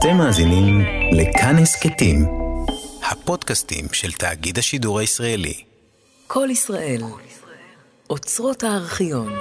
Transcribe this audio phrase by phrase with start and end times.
[0.00, 0.80] אתם מאזינים
[1.12, 2.26] לכאן הסכתים,
[3.10, 5.54] הפודקאסטים של תאגיד השידור הישראלי.
[6.26, 7.02] כל ישראל,
[8.10, 9.32] אוצרות הארכיון.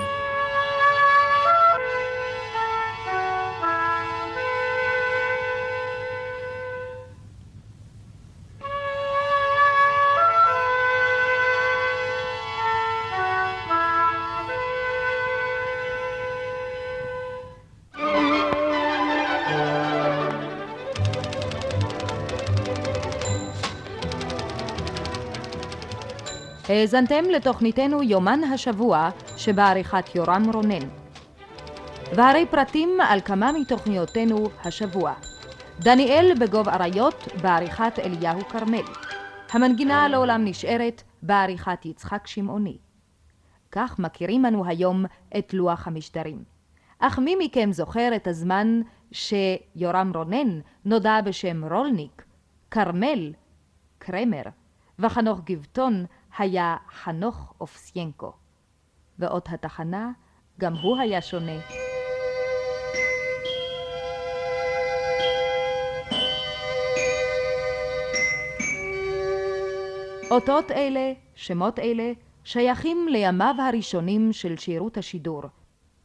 [26.79, 30.87] האזנתם לתוכניתנו יומן השבוע שבעריכת יורם רונן.
[32.15, 35.13] והרי פרטים על כמה מתוכניותינו השבוע.
[35.79, 38.83] דניאל בגוב אריות בעריכת אליהו כרמל.
[39.51, 42.77] המנגינה לעולם נשארת בעריכת יצחק שמעוני.
[43.71, 45.05] כך מכירים אנו היום
[45.37, 46.43] את לוח המשדרים.
[46.99, 52.23] אך מי מכם זוכר את הזמן שיורם רונן נודע בשם רולניק,
[52.71, 53.33] כרמל,
[53.97, 54.43] קרמר,
[54.99, 56.05] וחנוך גבטון
[56.37, 58.31] היה חנוך אופסיינקו.
[59.19, 60.11] ואות התחנה,
[60.59, 61.59] גם הוא היה שונה.
[70.31, 72.11] אותות אלה, שמות אלה,
[72.43, 75.41] שייכים לימיו הראשונים של שירות השידור,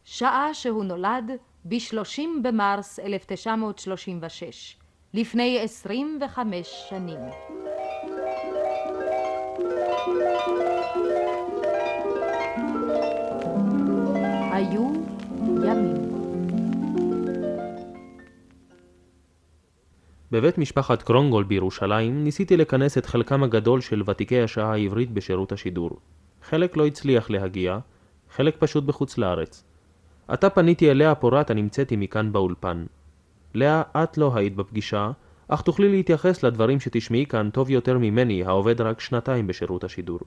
[0.05, 1.31] שעה שהוא נולד
[1.65, 4.77] ב-30 במרס 1936,
[5.15, 7.19] לפני 25 שנים.
[20.35, 25.91] בבית משפחת קרונגול בירושלים ניסיתי לכנס את חלקם הגדול של ותיקי השעה העברית בשירות השידור.
[26.43, 27.79] חלק לא הצליח להגיע,
[28.31, 29.65] חלק פשוט בחוץ לארץ.
[30.29, 32.85] עתה פניתי אליה פורת הנמצאת עמי כאן באולפן.
[33.55, 35.11] לאה, את לא היית בפגישה,
[35.49, 40.21] אך תוכלי להתייחס לדברים שתשמעי כאן טוב יותר ממני, העובד רק שנתיים בשירות השידור.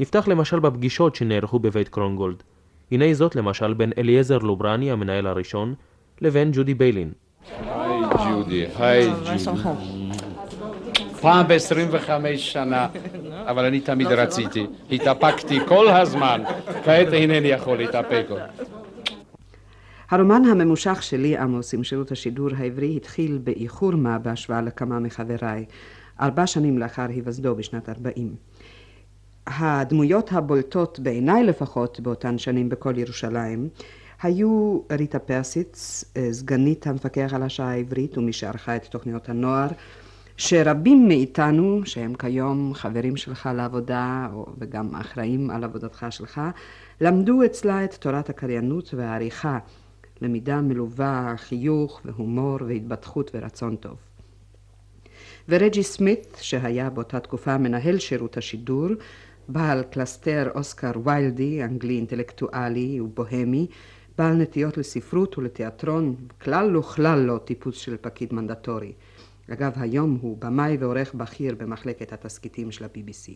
[0.00, 2.42] נפתח למשל בפגישות שנערכו בבית קרונגולד.
[2.90, 5.74] הנה זאת למשל בין אליעזר לוברני, המנהל הראשון,
[6.20, 7.12] לבין ג'ודי ביילין.
[7.50, 9.62] היי ג'ודי, היי ג'ודי.
[11.20, 12.88] פעם ב-25 שנה,
[13.46, 14.66] אבל אני תמיד רציתי.
[14.90, 16.42] התאפקתי כל הזמן,
[16.84, 18.40] כעת אינני יכול להתאפק עוד.
[20.10, 25.64] הרומן הממושך שלי, עמוס, עם שירות השידור העברי, התחיל באיחור מה בהשוואה לכמה מחבריי,
[26.20, 28.34] ארבע שנים לאחר היווסדו בשנת 40.
[29.46, 33.68] הדמויות הבולטות, בעיניי לפחות, באותן שנים בכל ירושלים,
[34.22, 39.68] היו ריטה פרסיץ, סגנית המפקח על השעה העברית ומי שערכה את תוכניות הנוער,
[40.36, 44.28] שרבים מאיתנו, שהם כיום חברים שלך לעבודה
[44.58, 46.40] וגם אחראים על עבודתך שלך,
[47.00, 49.58] למדו אצלה את תורת הקריינות והעריכה,
[50.20, 53.96] למידה מלווה חיוך והומור והתבטחות ורצון טוב.
[55.48, 58.88] ורג'י סמית, שהיה באותה תקופה מנהל שירות השידור,
[59.48, 63.66] בעל קלסתר אוסקר ויילדי, אנגלי אינטלקטואלי ובוהמי,
[64.18, 68.92] בעל נטיות לספרות ולתיאטרון, כלל וכלל לא טיפוס של פקיד מנדטורי.
[69.52, 73.32] אגב, היום הוא במאי ועורך בכיר במחלקת התסכיתים של ה-BBC.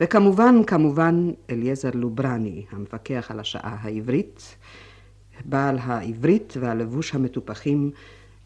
[0.00, 4.56] וכמובן, כמובן, אליעזר לוברני, המפקח על השעה העברית,
[5.44, 7.90] בעל העברית והלבוש המטופחים,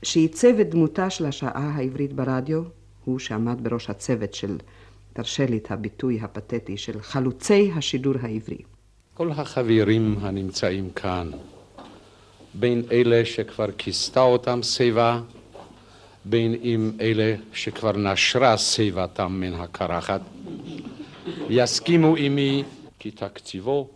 [0.02, 2.62] שעיצב את דמותה של השעה העברית ברדיו,
[3.04, 4.58] הוא שעמד בראש הצוות של
[5.12, 8.58] תרשה לי את הביטוי הפתטי של חלוצי השידור העברי.
[9.14, 11.30] כל החברים הנמצאים כאן,
[12.54, 15.20] בין אלה שכבר כיסתה אותם שיבה,
[16.24, 20.20] בין אם אלה שכבר נשרה שיבתם מן הקרחת,
[21.48, 22.64] יסכימו עמי
[22.98, 23.88] כי תקציבו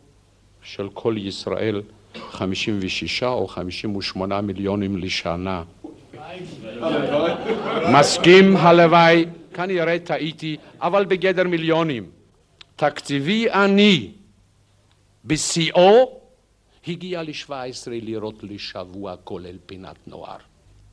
[0.62, 1.82] של כל ישראל
[2.30, 5.62] 56 או 58 מיליונים לשנה.
[7.92, 9.24] מסכים הלוואי
[9.54, 12.06] כנראה טעיתי, אבל בגדר מיליונים.
[12.76, 14.10] תקציבי אני
[15.26, 16.20] בשיאו
[16.88, 20.36] הגיע ל-17 לירות לשבוע כולל פינת נוער.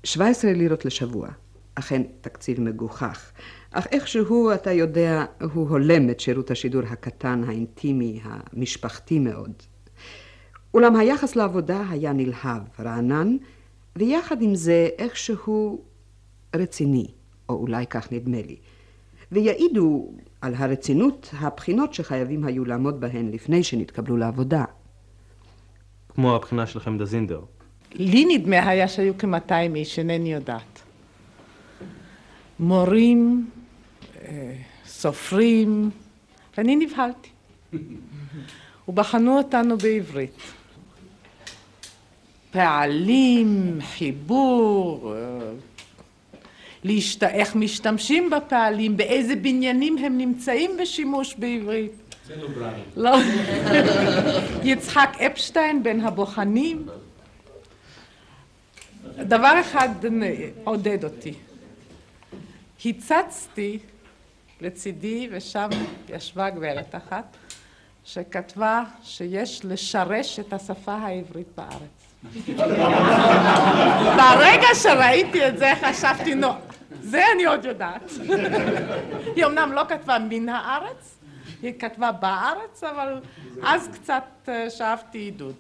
[0.03, 1.29] 17 לירות לשבוע,
[1.75, 3.31] אכן תקציב מגוחך,
[3.71, 9.51] אך איכשהו, אתה יודע, הוא הולם את שירות השידור הקטן, האינטימי, המשפחתי מאוד.
[10.73, 13.37] אולם היחס לעבודה היה נלהב, רענן,
[13.95, 15.81] ויחד עם זה איכשהו
[16.55, 17.07] רציני.
[17.49, 18.55] או אולי כך נדמה לי,
[19.31, 20.11] ויעידו
[20.43, 24.65] על הרצינות הבחינות שחייבים היו לעמוד בהן לפני שנתקבלו לעבודה.
[26.09, 27.41] כמו הבחינה של חמדה זינדר.
[27.93, 30.81] לי נדמה היה שהיו כ-200 איש, אינני יודעת.
[32.59, 33.49] מורים,
[34.21, 34.55] אה,
[34.85, 35.89] סופרים,
[36.57, 37.29] ואני נבהלתי.
[38.87, 40.37] ובחנו אותנו בעברית.
[42.51, 45.51] פעלים, חיבור, אה,
[46.83, 47.23] להשת...
[47.23, 51.91] איך משתמשים בפעלים, באיזה בניינים הם נמצאים בשימוש בעברית.
[52.95, 53.17] לא.
[54.63, 56.85] יצחק אפשטיין בין הבוחנים.
[59.17, 59.89] דבר אחד
[60.63, 61.33] עודד אותי.
[62.85, 63.79] הצצתי
[64.61, 65.69] לצידי ושם
[66.09, 67.37] ישבה גברת אחת
[68.05, 72.02] שכתבה שיש לשרש את השפה העברית בארץ.
[74.17, 76.47] ברגע שראיתי את זה חשבתי, נו,
[77.01, 78.11] זה אני עוד יודעת.
[79.35, 81.19] היא אמנם לא כתבה מן הארץ,
[81.61, 83.21] היא כתבה בארץ, אבל
[83.63, 85.55] אז קצת אה, שאבתי עידוד.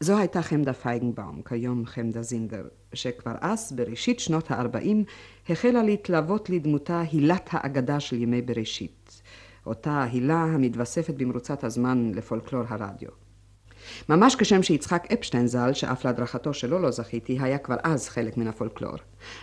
[0.00, 2.64] זו הייתה חמדה פייגנבאום, כיום חמדה זינגר,
[2.94, 5.04] שכבר אז, בראשית שנות הארבעים,
[5.48, 9.22] החלה להתלוות לדמותה הילת האגדה של ימי בראשית,
[9.66, 13.29] אותה הילה המתווספת במרוצת הזמן לפולקלור הרדיו.
[14.08, 18.46] ממש כשם שיצחק אפשטיין ז"ל, שאף להדרכתו שלו לא זכיתי, היה כבר אז חלק מן
[18.46, 18.96] הפולקלור.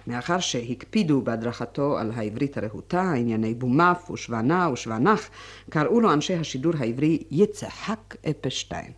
[0.08, 5.30] מאחר שהקפידו בהדרכתו על העברית הרהוטה, ענייני בומף ושוונה ושוונח,
[5.70, 8.92] קראו לו אנשי השידור העברי יצחק אפשטיין.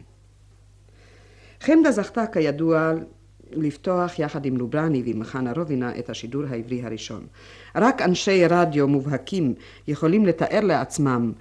[1.62, 2.94] חמדה זכתה כידוע
[3.52, 7.26] לפתוח יחד עם לוברני ועם חנה רובינה את השידור העברי הראשון.
[7.76, 9.54] רק אנשי רדיו מובהקים
[9.88, 11.32] יכולים לתאר לעצמם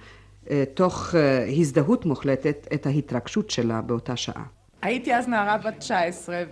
[0.73, 4.43] תוך אה, הזדהות מוחלטת את ההתרגשות שלה באותה שעה.
[4.81, 6.43] הייתי אז נערה בת 19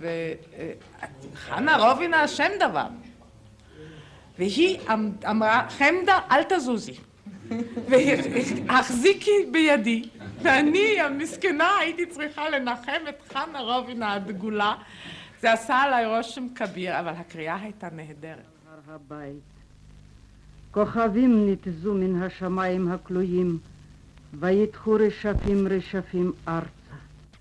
[1.33, 2.87] וחנה רובינה שם דבר.
[4.37, 6.93] והיא אמ-, אמרה חמדה אל תזוזי.
[7.89, 10.03] והחזיקי בידי.
[10.41, 14.75] ואני המסכנה הייתי צריכה לנחם את חנה רובינה הדגולה.
[15.41, 18.45] זה עשה עליי רושם כביר אבל הקריאה הייתה נהדרת.
[18.67, 19.41] הר הבית.
[20.71, 23.59] כוכבים ניתזו מן השמיים הכלואים
[24.33, 26.67] ויתחו רשפים רשפים ארצה.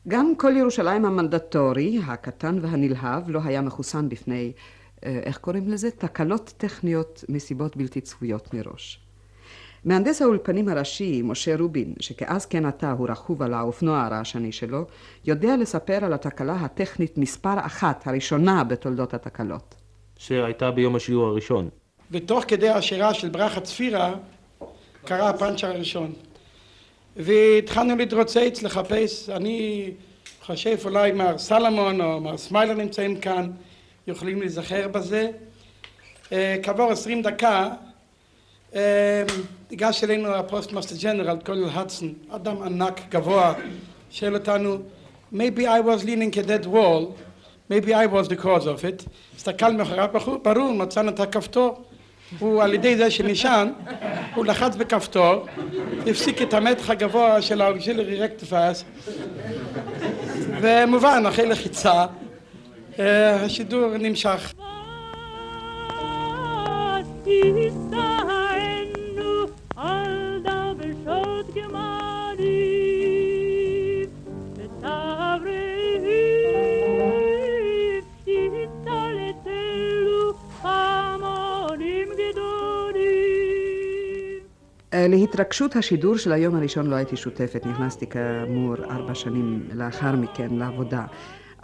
[0.09, 4.53] גם כל ירושלים המנדטורי, הקטן והנלהב, לא היה מחוסן בפני,
[5.05, 5.91] אה, איך קוראים לזה?
[5.91, 9.01] תקלות טכניות מסיבות בלתי צפויות מראש.
[9.85, 14.85] מהנדס האולפנים הראשי, משה רובין, שכאז כן עתה הוא רכוב על האופנוע הרעשני שלו,
[15.25, 19.75] יודע לספר על התקלה הטכנית מספר אחת, הראשונה בתולדות התקלות.
[20.19, 21.69] שהייתה ביום השיעור הראשון.
[22.11, 24.15] ותוך כדי השירה של ברכה צפירה,
[25.05, 26.13] קרה הפאנצ'ר הראשון.
[27.17, 29.91] והתחלנו להתרוצץ, לחפש, אני
[30.43, 33.51] חושב אולי מר סלמון או מר סמיילר נמצאים כאן,
[34.07, 35.31] יכולים להיזכר בזה.
[36.33, 37.71] אה, כעבור עשרים דקה
[38.75, 39.23] אה,
[39.71, 43.55] ניגש אלינו ה Postmaster General Colonel הדסון, אדם ענק גבוה,
[44.11, 44.79] שואל אותנו
[45.33, 47.17] maybe I was leaning at that wall,
[47.69, 49.05] maybe I was the cause of it.
[49.37, 50.09] הסתכל מאחוריו,
[50.43, 51.86] ברור, מצאנו את הכפתור.
[52.39, 53.73] הוא על ידי זה שנשען,
[54.35, 55.47] הוא לחץ בכפתור,
[56.07, 58.85] הפסיק את המתח הגבוה של האוגזילרי רקטיפייס,
[60.61, 62.07] ומובן, אחרי לחיצה,
[62.99, 64.53] אה, השידור נמשך.
[85.09, 91.05] להתרגשות השידור של היום הראשון לא הייתי שותפת, נכנסתי כאמור ארבע שנים לאחר מכן לעבודה,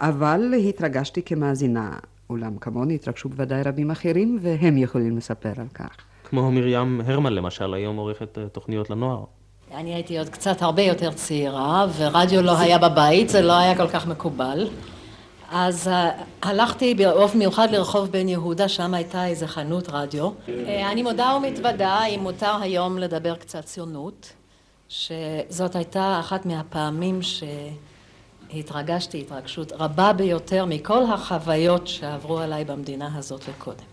[0.01, 1.91] אבל התרגשתי כמאזינה,
[2.29, 5.97] אולם כמוני התרגשו בוודאי רבים אחרים, והם יכולים לספר על כך.
[6.23, 9.23] כמו מרים הרמן למשל, היום עורכת אה, תוכניות לנוער.
[9.73, 13.87] אני הייתי עוד קצת הרבה יותר צעירה, ורדיו לא היה בבית, זה לא היה כל
[13.87, 14.67] כך מקובל.
[15.51, 20.29] אז אה, הלכתי באופן מיוחד לרחוב בן יהודה, שם הייתה איזה חנות רדיו.
[20.49, 24.33] אה, אני מודה ומתוודה, אם מותר היום לדבר קצת ציונות,
[24.89, 27.19] שזאת הייתה אחת מהפעמים
[28.51, 33.85] שהתרגשתי התרגשות רבה ביותר מכל החוויות שעברו עליי במדינה הזאת וקודם.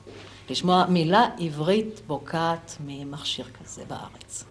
[0.51, 4.45] לשמוע מילה עברית בוקעת ממכשיר כזה בארץ.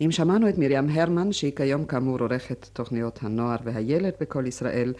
[0.00, 4.92] אם שמענו את מרים הרמן, שהיא כיום כאמור עורכת תוכניות הנוער והילד בכל ישראל,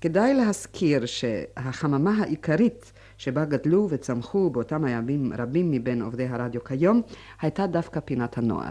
[0.00, 7.02] כדאי להזכיר שהחממה העיקרית שבה גדלו וצמחו באותם הימים רבים מבין עובדי הרדיו כיום,
[7.40, 8.70] הייתה דווקא פינת הנוער.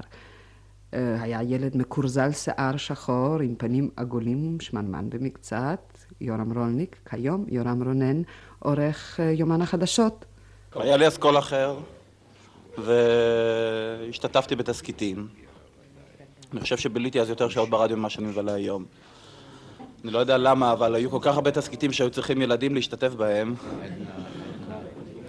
[0.93, 7.83] אה, היה ילד מקורזל שיער שחור עם פנים עגולים, שמנמן במקצת, יורם רולניק, כיום יורם
[7.83, 8.21] רונן,
[8.59, 10.25] עורך אה, יומן החדשות.
[10.75, 11.77] היה לי אסכול אחר,
[12.77, 15.27] והשתתפתי בתסכיתים.
[16.53, 18.85] אני חושב שביליתי אז יותר שעות ברדיו ממה שאני מבלה היום.
[20.03, 23.55] אני לא יודע למה, אבל היו כל כך הרבה תסכיתים שהיו צריכים ילדים להשתתף בהם.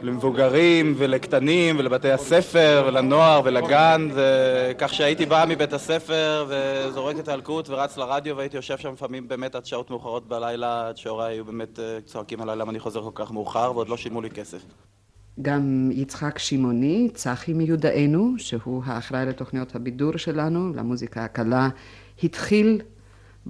[0.03, 4.73] למבוגרים ולקטנים ולבתי הספר ולנוער ולגן, זה...
[4.79, 9.55] כך שהייתי בא מבית הספר וזורק את האלקוט ורץ לרדיו והייתי יושב שם לפעמים באמת
[9.55, 13.11] עד שעות מאוחרות בלילה, עד שהוריי היו באמת אה, צועקים עליי למה אני חוזר כל
[13.25, 14.63] כך מאוחר ועוד לא שילמו לי כסף.
[15.43, 21.69] גם יצחק שמעוני, צחי מיודענו, שהוא האחראי לתוכניות הבידור שלנו, למוזיקה הקלה,
[22.23, 22.81] התחיל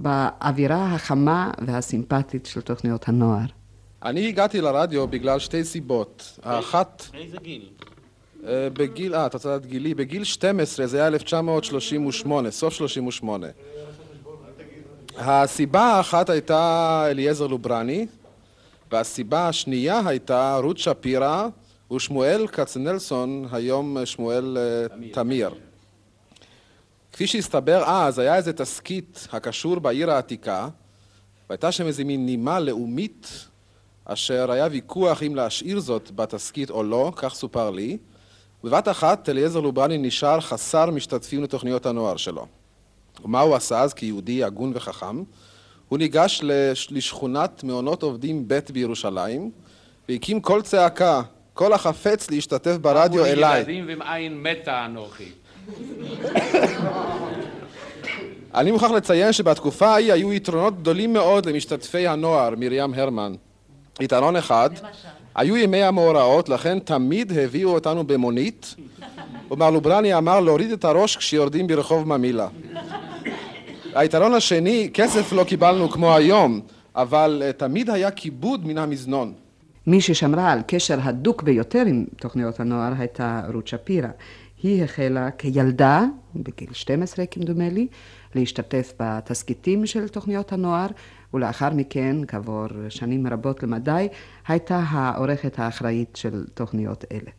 [0.01, 3.45] באווירה החמה והסימפטית של תוכניות הנוער.
[4.03, 6.39] אני הגעתי לרדיו בגלל שתי סיבות.
[6.43, 7.03] האחת...
[7.11, 7.69] באיזה גיל?
[8.47, 9.93] אה, בגיל, אה, אתה רוצה לדעת גילי?
[9.93, 13.47] בגיל 12, זה היה 1938, סוף 38.
[15.17, 18.07] הסיבה האחת הייתה אליעזר לוברני,
[18.91, 21.47] והסיבה השנייה הייתה רות שפירא
[21.91, 25.49] ושמואל כצנלסון, היום שמואל אה, תמיר.
[27.13, 30.69] כפי שהסתבר אז, היה איזה תסכית הקשור בעיר העתיקה,
[31.49, 33.47] והייתה שם איזה מין נימה לאומית,
[34.05, 37.97] אשר היה ויכוח אם להשאיר זאת בתסכית או לא, כך סופר לי.
[38.63, 42.45] בבת אחת אליעזר לוברני נשאר חסר משתתפים לתוכניות הנוער שלו.
[43.23, 45.23] ומה הוא עשה אז כיהודי הגון וחכם?
[45.89, 46.41] הוא ניגש
[46.91, 49.51] לשכונת מעונות עובדים ב' בירושלים
[50.09, 51.21] והקים קול צעקה,
[51.53, 53.59] כל החפץ להשתתף ברדיו אליי.
[53.59, 55.31] ילדים ועם עין מתה אנוכי.
[58.55, 63.33] אני מוכרח לציין שבתקופה ההיא היו יתרונות גדולים מאוד למשתתפי הנוער, מרים הרמן.
[63.99, 64.69] יתרון אחד,
[65.35, 68.75] היו ימי המאורעות, לכן תמיד הביאו אותנו במונית,
[69.51, 72.45] ומר לוברני אמר להוריד את הראש כשיורדים ברחוב ממילא.
[73.95, 76.61] היתרון השני, כסף לא קיבלנו כמו היום,
[76.95, 79.33] אבל uh, תמיד היה כיבוד מן המזנון.
[79.87, 84.07] מי ששמרה על קשר הדוק ביותר עם תוכניות הנוער הייתה רות שפירא.
[84.63, 86.03] היא החלה כילדה,
[86.35, 87.87] בגיל 12 כמדומה לי,
[88.35, 90.87] להשתתף בתסכיתים של תוכניות הנוער,
[91.33, 94.07] ולאחר מכן, כעבור שנים רבות למדי,
[94.47, 97.31] הייתה העורכת האחראית של תוכניות אלה.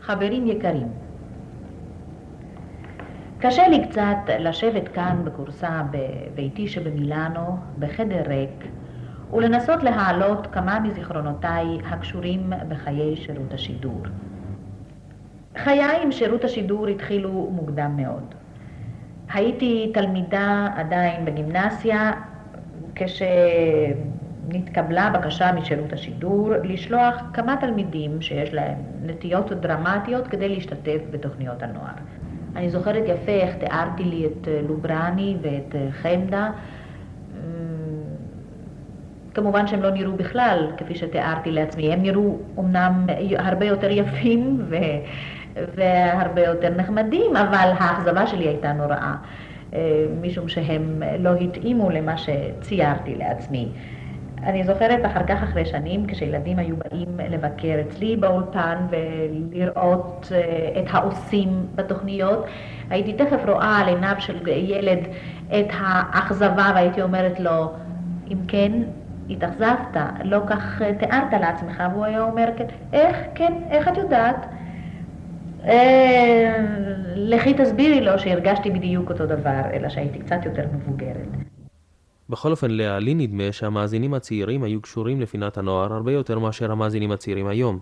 [0.00, 0.88] חברים יקרים,
[3.38, 8.66] קשה לי קצת לשבת כאן בכורסה בביתי שבמילאנו, בחדר ריק,
[9.32, 14.02] ולנסות להעלות כמה מזיכרונותיי הקשורים בחיי שירות השידור.
[15.56, 18.34] חיי עם שירות השידור התחילו מוקדם מאוד.
[19.32, 22.12] הייתי תלמידה עדיין בגימנסיה
[24.44, 31.94] כשנתקבלה בקשה משירות השידור לשלוח כמה תלמידים שיש להם נטיות דרמטיות כדי להשתתף בתוכניות הנוער.
[32.56, 36.50] אני זוכרת יפה איך תיארתי לי את לוברני ואת חמדה.
[36.50, 37.40] אמ,
[39.34, 43.06] כמובן שהם לא נראו בכלל כפי שתיארתי לעצמי, הם נראו אמנם
[43.38, 44.76] הרבה יותר יפים ו...
[45.74, 49.14] והרבה יותר נחמדים, אבל האכזבה שלי הייתה נוראה,
[49.74, 53.68] אה, משום שהם לא התאימו למה שציירתי לעצמי.
[54.42, 60.86] אני זוכרת אחר כך, אחרי שנים, כשילדים היו באים לבקר אצלי באולפן ולראות אה, את
[60.90, 62.46] העושים בתוכניות,
[62.90, 64.98] הייתי תכף רואה על עיניו של ילד
[65.48, 67.72] את האכזבה והייתי אומרת לו,
[68.32, 68.72] אם כן,
[69.30, 74.46] התאכזבת, לא כך תיארת לעצמך, והוא היה אומר, כן, איך, כן, איך את יודעת?
[75.64, 76.56] אה,
[77.16, 81.28] לכי תסבירי לו שהרגשתי בדיוק אותו דבר, אלא שהייתי קצת יותר מבוגרת.
[82.28, 87.46] בכל אופן, לי נדמה שהמאזינים הצעירים היו קשורים לפינת הנוער הרבה יותר מאשר המאזינים הצעירים
[87.46, 87.78] היום.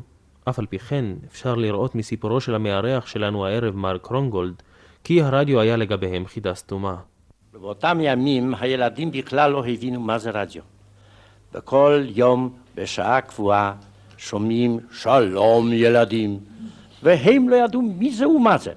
[0.48, 4.62] אף על פי כן, אפשר לראות מסיפורו של המארח שלנו הערב, מר קרונגולד,
[5.04, 6.96] כי הרדיו היה לגביהם חידה סתומה.
[7.52, 10.62] באותם ימים הילדים בכלל לא הבינו מה זה רדיו.
[11.54, 13.72] בכל יום, בשעה קבועה,
[14.16, 16.38] שומעים שלום ילדים,
[17.02, 18.72] והם לא ידעו מי זה ומה זה.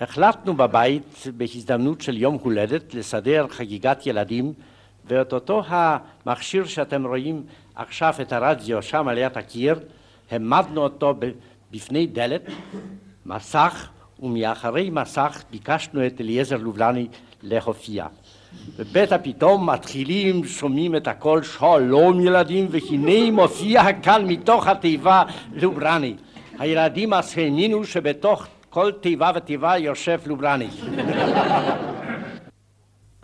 [0.00, 4.52] החלטנו בבית, בהזדמנות של יום הולדת, לסדר חגיגת ילדים
[5.04, 7.42] ואת אותו המכשיר שאתם רואים
[7.74, 9.80] עכשיו את הרדיו שם על יד הקיר,
[10.30, 11.14] העמדנו אותו
[11.70, 12.42] בפני דלת,
[13.26, 13.88] מסך,
[14.20, 17.06] ומאחרי מסך ביקשנו את אליעזר לובלני
[17.42, 18.06] להופיע.
[18.76, 26.14] ובטא פתאום מתחילים, שומעים את הקול שלום ילדים, והנה מופיע כאן מתוך התיבה לוברני.
[26.58, 30.68] הילדים אז האמינו שבתוך כל תיבה ותיבה יושב לוברני.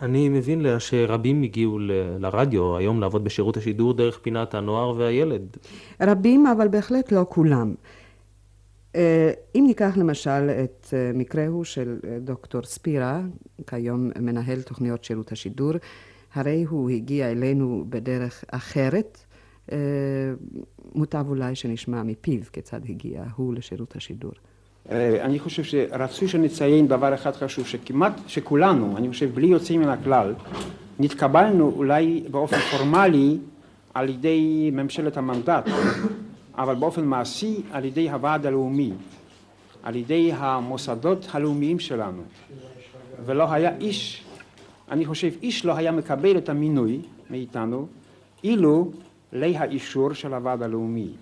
[0.01, 5.57] אני מבין לה שרבים הגיעו ל- לרדיו היום לעבוד בשירות השידור דרך פינת הנוער והילד.
[6.01, 7.73] רבים, אבל בהחלט לא כולם.
[8.95, 13.21] אה, אם ניקח למשל את אה, מקרהו של אה, דוקטור ספירה,
[13.67, 15.71] כיום מנהל תוכניות שירות השידור,
[16.33, 19.17] הרי הוא הגיע אלינו בדרך אחרת.
[20.95, 24.31] מוטב אולי שנשמע מפיו כיצד הגיע הוא לשירות השידור.
[24.91, 29.89] אה, אני חושב שרצוי שנציין דבר אחד חשוב, שכמעט שכולנו, אני חושב בלי יוצאים מן
[29.89, 30.33] הכלל,
[30.99, 33.37] נתקבלנו אולי באופן פורמלי
[33.93, 35.69] על ידי ממשלת המנדט,
[36.57, 38.91] אבל באופן מעשי על ידי הוועד הלאומי,
[39.83, 42.21] על ידי המוסדות הלאומיים שלנו,
[43.25, 44.23] ולא היה איש,
[44.91, 46.99] אני חושב איש לא היה מקבל את המינוי
[47.29, 47.87] מאיתנו,
[48.43, 48.91] אילו
[49.33, 51.13] לאישור של הוועד הלאומי.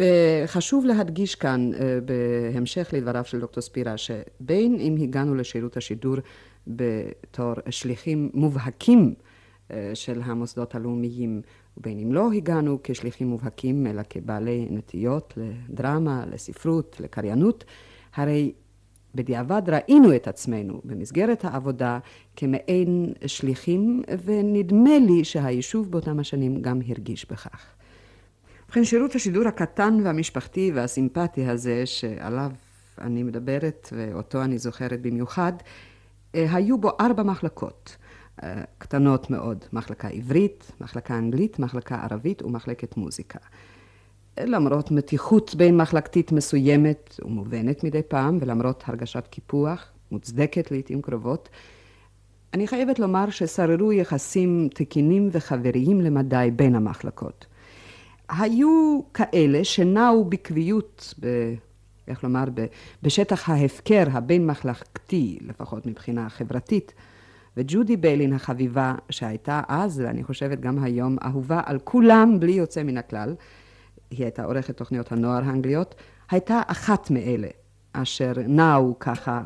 [0.00, 6.16] אה, חשוב להדגיש כאן, אה, בהמשך לדבריו של דוקטור ספירה, שבין אם הגענו לשירות השידור
[6.66, 9.14] בתור שליחים מובהקים
[9.70, 11.42] אה, של המוסדות הלאומיים,
[11.76, 17.64] ובין אם לא הגענו כשליחים מובהקים, אלא כבעלי נטיות לדרמה, לספרות, לקריינות,
[18.14, 18.52] הרי
[19.16, 21.98] בדיעבד ראינו את עצמנו במסגרת העבודה
[22.36, 27.66] כמעין שליחים, ונדמה לי שהיישוב באותם השנים גם הרגיש בכך.
[28.66, 32.50] ובכן, שירות השידור הקטן והמשפחתי והסימפטי הזה, שעליו
[33.00, 35.52] אני מדברת ואותו אני זוכרת במיוחד,
[36.34, 37.96] אה, היו בו ארבע מחלקות.
[38.42, 43.38] אה, קטנות מאוד, מחלקה עברית, מחלקה אנגלית, מחלקה ערבית ומחלקת מוזיקה.
[44.40, 51.48] למרות מתיחות בין מחלקתית מסוימת ומובנת מדי פעם, ולמרות הרגשת קיפוח, מוצדקת לעיתים קרובות,
[52.54, 57.46] אני חייבת לומר ששררו יחסים תקינים וחבריים למדי בין המחלקות.
[58.28, 61.54] היו כאלה שנעו בקביעות, ב,
[62.08, 62.66] איך לומר, ב,
[63.02, 66.92] בשטח ההפקר הבין-מחלקתי, לפחות מבחינה חברתית,
[67.56, 72.96] וג'ודי ביילין החביבה, שהייתה אז, ואני חושבת גם היום, אהובה על כולם בלי יוצא מן
[72.96, 73.34] הכלל,
[74.10, 75.94] היא הייתה עורכת תוכניות הנוער האנגליות,
[76.30, 77.48] הייתה אחת מאלה
[77.92, 79.42] אשר נעו ככה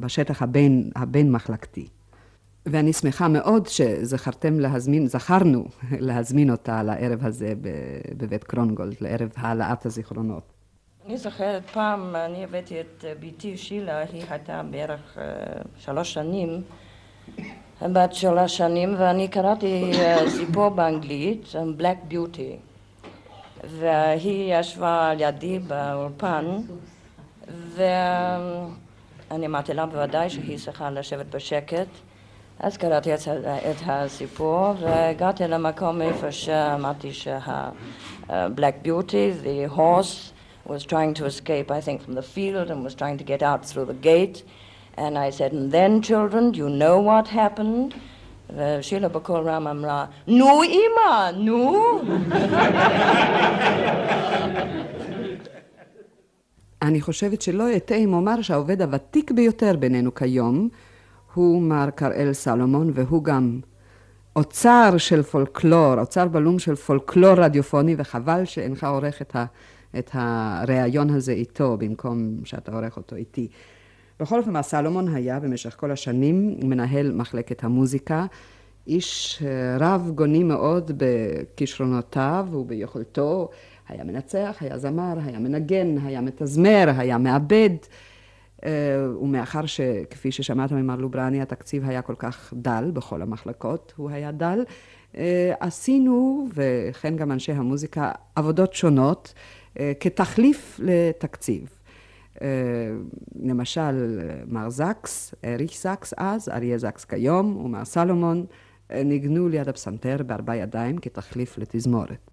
[0.00, 1.86] בשטח הבין, הבין-מחלקתי.
[2.66, 5.64] ואני שמחה מאוד שזכרתם להזמין, זכרנו
[6.08, 7.52] להזמין אותה לערב הזה
[8.16, 10.52] בבית קרונגולד, לערב העלאת הזיכרונות.
[11.06, 15.18] אני זוכרת פעם, אני הבאתי את בתי שילה, היא הייתה בערך
[15.76, 16.62] שלוש שנים,
[17.82, 19.92] בת שלוש שנים, ואני קראתי
[20.28, 22.71] סיפור באנגלית, Black Beauty,
[23.64, 26.44] והיא ישבה על ידי באולפן,
[27.74, 31.86] ואני אמרתי לה בוודאי שהיא צריכה לשבת בשקט.
[32.60, 40.32] אז קראתי את הסיפור והגעתי למקום איפה שאמרתי שה-Black Beauty, the horse,
[40.66, 43.66] was trying to escape, I think, from the field and was trying to get out
[43.66, 44.44] through the gate.
[44.96, 47.94] And I said, and then, children, do you know what happened?
[48.56, 51.82] ושילה בקול רם אמרה, נו אמא, נו.
[56.82, 60.68] אני חושבת שלא אטעה אם אומר שהעובד הוותיק ביותר בינינו כיום
[61.34, 63.60] הוא מר קראל סלומון, והוא גם
[64.36, 69.44] אוצר של פולקלור, אוצר בלום של פולקלור רדיופוני, וחבל שאינך עורך את, ה,
[69.98, 73.48] את הריאיון הזה איתו, במקום שאתה עורך אותו איתי.
[74.22, 78.26] בכל אופן, מר סלומון היה במשך כל השנים מנהל מחלקת המוזיקה,
[78.86, 83.48] איש אה, רב גוני מאוד בכישרונותיו וביכולתו,
[83.88, 87.70] היה מנצח, היה זמר, היה מנגן, היה מתזמר, היה מעבד.
[88.64, 88.70] אה,
[89.22, 94.64] ומאחר שכפי ששמעת ממר לוברני, התקציב היה כל כך דל בכל המחלקות, הוא היה דל,
[95.16, 99.34] אה, עשינו, וכן גם אנשי המוזיקה, עבודות שונות
[100.00, 101.81] כתחליף לתקציב.
[103.42, 108.46] למשל, מר זקס, אריך זקס אז, אריה זקס כיום, ומר סלומון,
[108.90, 112.30] ניגנו ליד הפסנתר בארבע ידיים כתחליף לתזמורת.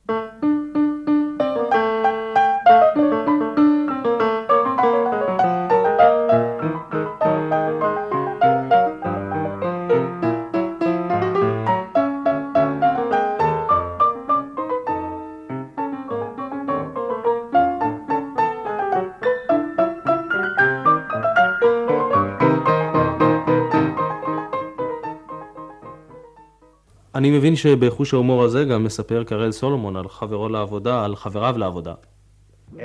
[27.19, 31.93] אני מבין שבחוש ההומור הזה גם מספר קרל סולומון על חברו לעבודה, על חבריו לעבודה.
[32.73, 32.79] אמ,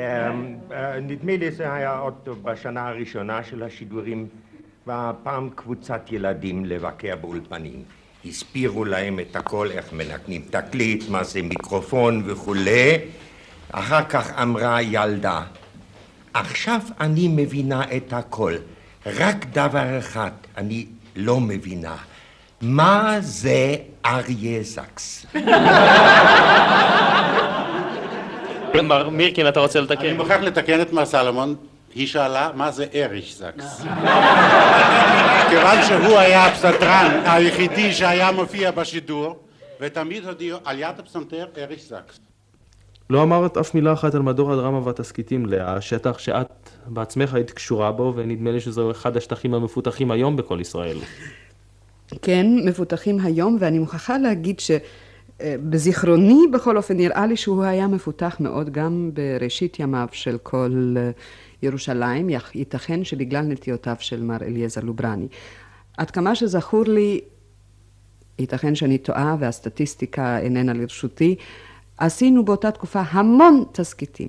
[0.72, 4.26] אה, נדמה לי זה היה עוד בשנה הראשונה של השידורים,
[4.86, 7.82] והפעם קבוצת ילדים לבקר באולפנים.
[8.24, 12.98] הסבירו להם את הכל, איך מנקנים תקליט, מה זה מיקרופון וכולי.
[13.72, 15.42] אחר כך אמרה ילדה,
[16.34, 18.54] עכשיו אני מבינה את הכל,
[19.06, 21.96] רק דבר אחד אני לא מבינה.
[22.64, 25.26] מה זה אריה זקס?
[28.82, 30.00] מר מירקין, אתה רוצה לתקן?
[30.00, 31.54] אני מוכרח לתקן את מר סלומון.
[31.94, 33.80] היא שאלה מה זה אריש זקס.
[35.50, 39.38] כיוון שהוא היה הפסנתרן היחידי שהיה מופיע בשידור,
[39.80, 42.20] ותמיד הודיעו על יד הפסנתר אריש זקס.
[43.10, 47.92] לא אמרת אף מילה אחת על מדור הדרמה והתסכיתים, לאה, שטח שאת בעצמך היית קשורה
[47.92, 50.96] בו, ונדמה לי שזהו אחד השטחים המפותחים היום בכל ישראל.
[52.22, 54.60] כן, מפותחים היום, ואני מוכרחה להגיד
[55.40, 61.10] שבזיכרוני בכל אופן נראה לי שהוא היה מפותח מאוד גם בראשית ימיו של כל אה,
[61.62, 65.26] ירושלים, ייתכן שבגלל נטיותיו של מר אליעזר לוברני.
[65.96, 67.20] עד כמה שזכור לי,
[68.38, 71.36] ייתכן שאני טועה והסטטיסטיקה איננה לרשותי,
[71.98, 74.28] עשינו באותה תקופה המון תסכיתים.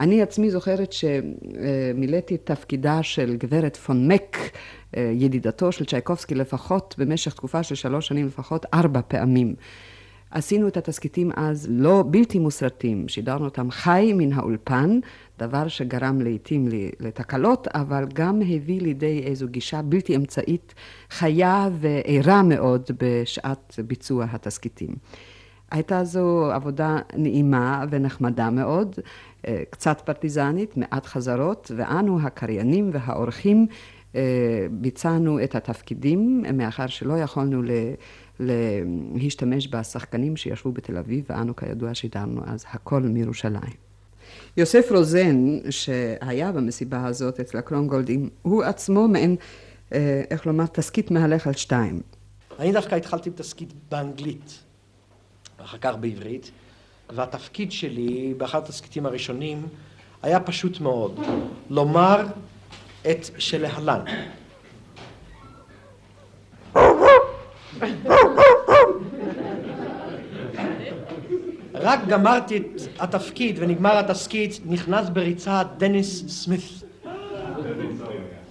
[0.00, 4.36] אני עצמי זוכרת שמילאתי את תפקידה של גברת פון מק,
[4.96, 9.54] ידידתו של צ'ייקובסקי לפחות במשך תקופה של שלוש שנים לפחות ארבע פעמים.
[10.30, 15.00] עשינו את התסכיתים אז לא בלתי מוסרטים, שידרנו אותם חי מן האולפן,
[15.38, 16.68] דבר שגרם לעיתים
[17.00, 20.74] לתקלות, אבל גם הביא לידי איזו גישה בלתי אמצעית,
[21.10, 24.94] חיה וערה מאוד בשעת ביצוע התסכיתים.
[25.70, 28.96] הייתה זו עבודה נעימה ונחמדה מאוד,
[29.46, 33.66] אה, קצת פרטיזנית, מעט חזרות, ואנו הקריינים והאורחים
[34.14, 37.62] אה, ביצענו את התפקידים, מאחר שלא יכולנו
[39.14, 43.90] להשתמש בשחקנים שישבו בתל אביב, ואנו כידוע שידרנו אז הכל מירושלים.
[44.56, 49.36] יוסף רוזן, שהיה במסיבה הזאת אצל הקרונגולדים, הוא עצמו מעין,
[49.92, 52.00] אה, איך לומר, תסכית מהלך על שתיים.
[52.58, 54.58] אני דווקא התחלתי בתסכית באנגלית,
[55.60, 56.50] ואחר כך בעברית,
[57.10, 59.66] והתפקיד שלי באחד התסכיתים הראשונים
[60.22, 61.20] היה פשוט מאוד,
[61.70, 62.26] לומר
[63.10, 64.00] את שלהלן.
[71.74, 72.62] רק גמרתי את
[72.98, 76.60] התפקיד ונגמר התסכית, נכנס בריצה דניס סמית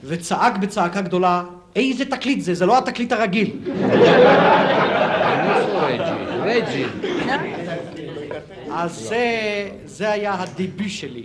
[0.04, 1.44] וצעק בצעקה גדולה,
[1.76, 2.54] איזה תקליט זה?
[2.54, 3.60] זה לא התקליט הרגיל.
[8.72, 11.24] אז זה, זה היה הדיבי שלי.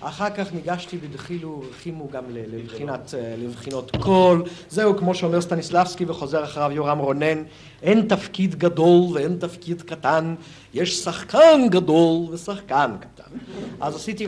[0.00, 6.44] אחר כך ניגשתי בדחילו ורחימו גם לבחינת, אה, לבחינות קול, זהו כמו שאומר סטניסלבסקי וחוזר
[6.44, 7.42] אחריו יורם רונן,
[7.82, 10.34] אין תפקיד גדול ואין תפקיד קטן,
[10.74, 13.36] יש שחקן גדול ושחקן קטן.
[13.80, 14.26] אז עשיתי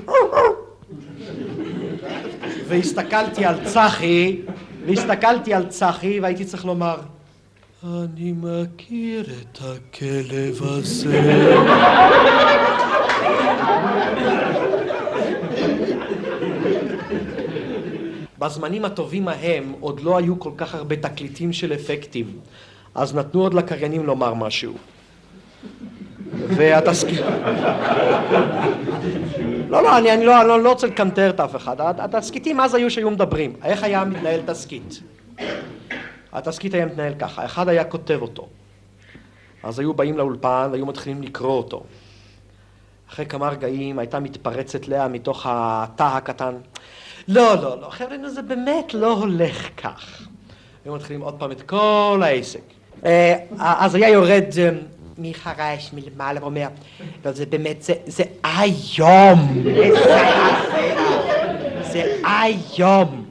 [2.69, 4.41] והסתכלתי על צחי,
[4.87, 6.97] והסתכלתי על צחי והייתי צריך לומר
[7.85, 11.21] אני מכיר את הכלב הזה
[18.39, 22.27] בזמנים הטובים ההם עוד לא היו כל כך הרבה תקליטים של אפקטים,
[22.95, 24.75] אז נתנו עוד לקריינים לומר משהו.
[26.49, 27.21] והתסכית...
[29.69, 31.77] לא, לא, אני, אני לא, לא, לא רוצה לקנטר את אף אחד.
[31.79, 33.53] התסכיתים אז היו שהיו מדברים.
[33.65, 35.01] איך היה מתנהל תסכית?
[36.33, 38.49] התסכית היה מתנהל ככה, אחד היה כותב אותו.
[39.63, 41.83] אז היו באים לאולפן והיו מתחילים לקרוא אותו.
[43.11, 46.55] אחרי כמה רגעים הייתה מתפרצת לאה מתוך התא הקטן.
[47.29, 50.27] לא, לא, לא, חבר'ה, זה באמת לא הולך כך.
[50.85, 52.61] היו מתחילים עוד פעם את כל העסק.
[53.05, 54.71] אה, אז היה יורד אה,
[55.19, 56.69] מחרש מלמעלה ואומר,
[57.25, 59.65] לא, זה באמת, זה, זה איום.
[61.93, 63.25] זה איום.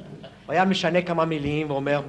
[0.45, 2.01] הוא היה משנה כמה מילים ואומר,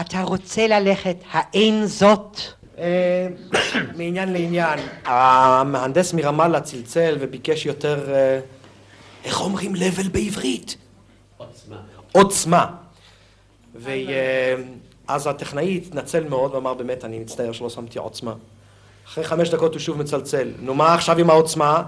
[0.00, 2.38] אתה רוצה ללכת, האין זאת?
[2.78, 3.28] אה,
[3.98, 4.78] מעניין לעניין.
[5.04, 8.14] המהנדס מרמאללה צלצל וביקש יותר
[9.24, 10.76] איך אומרים לבל בעברית?
[11.36, 11.76] עוצמה.
[12.12, 12.66] עוצמה.
[13.74, 18.34] ואז הטכנאי התנצל מאוד ואמר באמת אני מצטער שלא שמתי עוצמה.
[19.06, 20.52] אחרי חמש דקות הוא שוב מצלצל.
[20.60, 21.82] נו מה עכשיו עם העוצמה?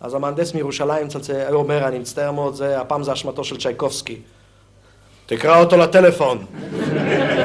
[0.00, 4.16] אז המהנדס מירושלים מצלצל, הוא אומר אני מצטער מאוד, זה, הפעם זה אשמתו של צ'ייקובסקי.
[5.26, 6.44] תקרא אותו לטלפון.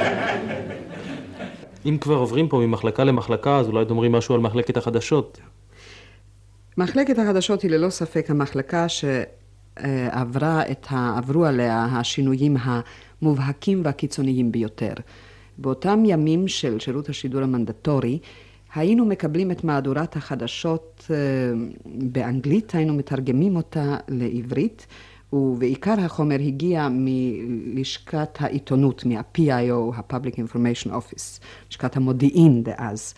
[1.86, 5.40] אם כבר עוברים פה ממחלקה למחלקה, אז אולי תאמרי משהו על מחלקת החדשות.
[6.78, 11.18] מחלקת החדשות היא ללא ספק המחלקה שעברה את ה...
[11.18, 14.94] עברו עליה השינויים המובהקים והקיצוניים ביותר.
[15.58, 18.20] באותם ימים של שירות השידור המנדטורי,
[18.76, 21.16] היינו מקבלים את מהדורת החדשות אה,
[21.86, 24.88] באנגלית, היינו מתרגמים אותה לעברית,
[25.34, 31.40] ובעיקר החומר הגיע מלשכת העיתונות, מה-PIO, ה-Public Information Office,
[31.70, 33.14] לשכת המודיעין דאז.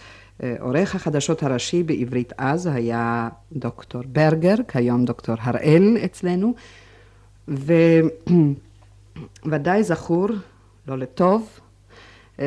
[0.60, 6.54] עורך החדשות הראשי בעברית אז היה דוקטור ברגר, כיום דוקטור הראל אצלנו,
[9.46, 10.28] וודאי זכור,
[10.88, 11.60] לא לטוב,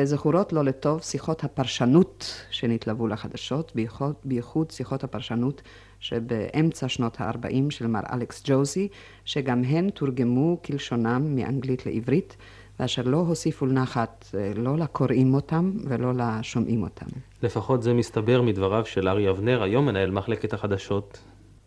[0.03, 5.61] זכורות לא לטוב שיחות הפרשנות שנתלוו לחדשות, בייחוד, בייחוד שיחות הפרשנות
[5.99, 8.87] שבאמצע שנות ה-40 של מר אלכס ג'וזי,
[9.25, 12.37] שגם הן תורגמו כלשונם מאנגלית לעברית.
[12.79, 17.05] ואשר לא הוסיפו לנחת אה, לא לקוראים אותם ולא לשומעים אותם.
[17.43, 21.17] לפחות זה מסתבר מדבריו של ארי אבנר, היום מנהל מחלקת החדשות.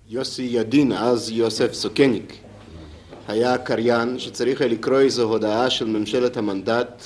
[0.08, 2.32] יוסי ידין, אז יוסף סוקניק,
[3.28, 7.02] היה קריין שצריך היה לקרוא איזו הודעה של ממשלת המנדט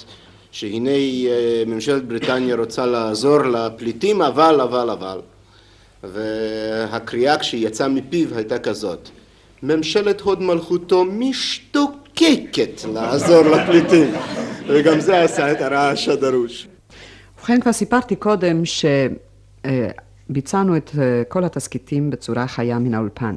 [0.53, 5.21] שהנה אה, ממשלת בריטניה רוצה לעזור לפליטים אבל אבל אבל
[6.03, 9.09] והקריאה כשהיא יצאה מפיו הייתה כזאת
[9.63, 14.15] ממשלת הוד מלכותו משתוק משתוקקת לעזור לפליטים,
[14.69, 16.69] וגם זה עשה את הרעש הדרוש.
[17.39, 18.85] ובכן, כבר סיפרתי קודם ש...
[20.29, 23.35] ביצענו את אה, כל התסכיתים בצורה חיה מן האולפן.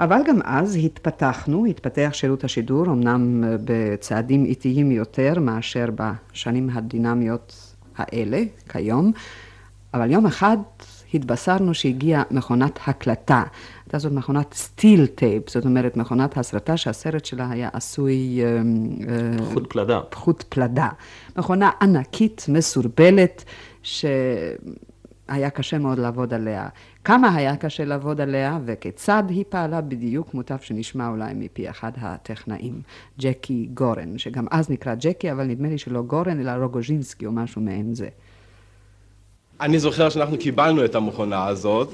[0.00, 7.74] אבל גם אז התפתחנו, התפתח שירות השידור, אמנם אה, בצעדים איטיים יותר מאשר בשנים הדינמיות
[7.96, 9.12] האלה, כיום,
[9.94, 10.56] אבל יום אחד
[11.14, 13.42] התבשרנו שהגיעה מכונת הקלטה.
[13.84, 18.40] הייתה זאת מכונת steel tape, זאת אומרת מכונת הסרטה שהסרט שלה היה עשוי...
[19.38, 20.00] פחות אה, פלדה.
[20.10, 20.88] פחות פלדה.
[21.36, 23.44] מכונה ענקית, מסורבלת,
[25.30, 26.68] שהיה קשה מאוד לעבוד עליה.
[27.04, 32.80] כמה היה קשה לעבוד עליה וכיצד היא פעלה בדיוק, מוטב שנשמע אולי מפי אחד הטכנאים,
[33.20, 37.60] ג'קי גורן, שגם אז נקרא ג'קי, אבל נדמה לי שלא גורן, אלא רוגוז'ינסקי או משהו
[37.60, 38.08] מעין זה.
[39.60, 41.92] אני זוכר שאנחנו קיבלנו את המכונה הזאת,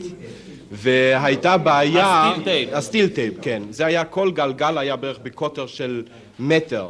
[0.72, 2.30] והייתה בעיה...
[2.30, 2.68] ה steel tape.
[2.72, 3.62] ה steel tape, כן.
[3.70, 6.04] זה היה, כל גלגל היה בערך בקוטר של
[6.38, 6.88] מטר.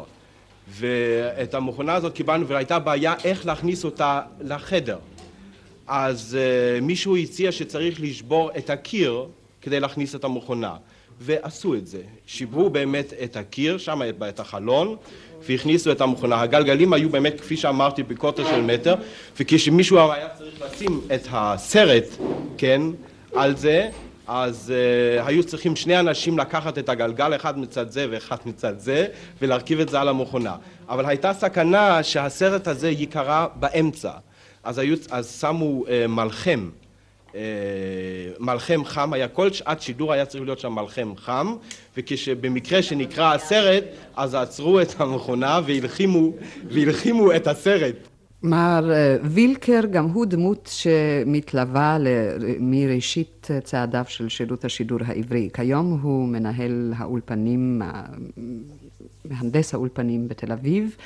[0.69, 4.99] ואת המכונה הזאת קיבלנו, והייתה בעיה איך להכניס אותה לחדר.
[5.87, 9.27] אז uh, מישהו הציע שצריך לשבור את הקיר
[9.61, 10.77] כדי להכניס את המכונה.
[11.21, 11.99] ועשו את זה.
[12.27, 14.97] שיברו באמת את הקיר, שם את החלון,
[15.43, 16.41] והכניסו את המכונה.
[16.41, 18.95] הגלגלים היו באמת, כפי שאמרתי, בקוטר של מטר,
[19.41, 22.05] וכשמישהו היה צריך לשים את הסרט,
[22.59, 22.83] כן,
[23.35, 23.89] על זה,
[24.27, 29.07] אז uh, היו צריכים שני אנשים לקחת את הגלגל, אחד מצד זה ואחד מצד זה,
[29.43, 30.57] ולהרכיב את זה על המכונה.
[30.89, 34.11] אבל הייתה סכנה שהסרט הזה ייקרע באמצע.
[34.65, 36.69] אז, היו, אז שמו uh, מלחם
[37.35, 37.41] אה,
[38.41, 41.55] מלחם חם, היה כל שעת שידור היה צריך להיות שם מלחם חם
[41.97, 43.85] וכשבמקרה שנקרא הסרט
[44.17, 46.33] אז עצרו את המכונה והלחימו,
[46.69, 47.95] והלחימו את הסרט.
[48.43, 51.99] מר אה, וילקר גם הוא דמות שמתלווה
[52.61, 55.49] מראשית צעדיו של שירות השידור העברי.
[55.55, 57.83] כיום הוא מנהל האולפנים,
[59.25, 60.97] מהנדס האולפנים בתל אביב.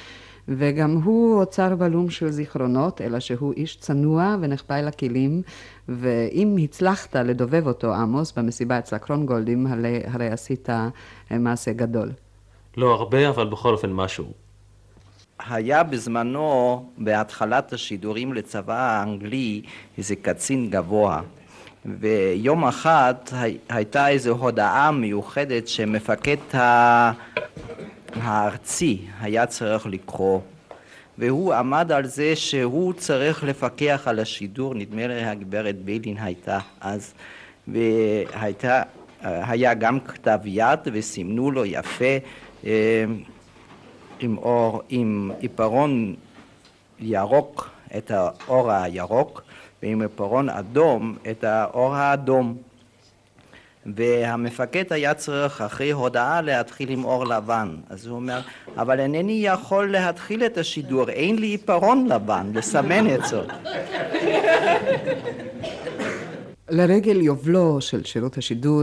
[0.48, 5.42] וגם הוא אוצר בלום של זיכרונות, אלא שהוא איש צנוע ונחבא אל הכלים,
[5.88, 10.88] ואם הצלחת לדובב אותו, עמוס, במסיבה אצל הקרונגולדים, הרי, הרי עשית אה,
[11.30, 12.12] מעשה גדול.
[12.76, 14.32] לא הרבה, אבל בכל אופן משהו.
[15.48, 19.62] היה בזמנו, בהתחלת השידורים לצבא האנגלי,
[19.98, 21.20] איזה קצין גבוה.
[22.00, 23.14] ויום אחד
[23.68, 26.36] הייתה איזו הודעה מיוחדת שמפקד
[28.14, 30.40] הארצי היה צריך לקרוא,
[31.18, 37.14] והוא עמד על זה שהוא צריך לפקח על השידור, נדמה לי הגברת ביילין הייתה אז,
[37.68, 42.04] והיה גם כתב יד וסימנו לו יפה
[42.64, 43.04] אה,
[44.20, 46.14] עם אור, עם עיפרון
[47.00, 49.42] ירוק את האור הירוק
[49.82, 52.56] ועם עיפרון אדום את האור האדום.
[53.94, 57.76] והמפקד היה צריך אחרי הודעה להתחיל עם אור לבן.
[57.90, 58.40] אז הוא אומר,
[58.76, 63.48] אבל אינני יכול להתחיל את השידור, אין לי עיפרון לבן לסמן את זאת.
[66.70, 68.82] לרגל יובלו של שירות השידור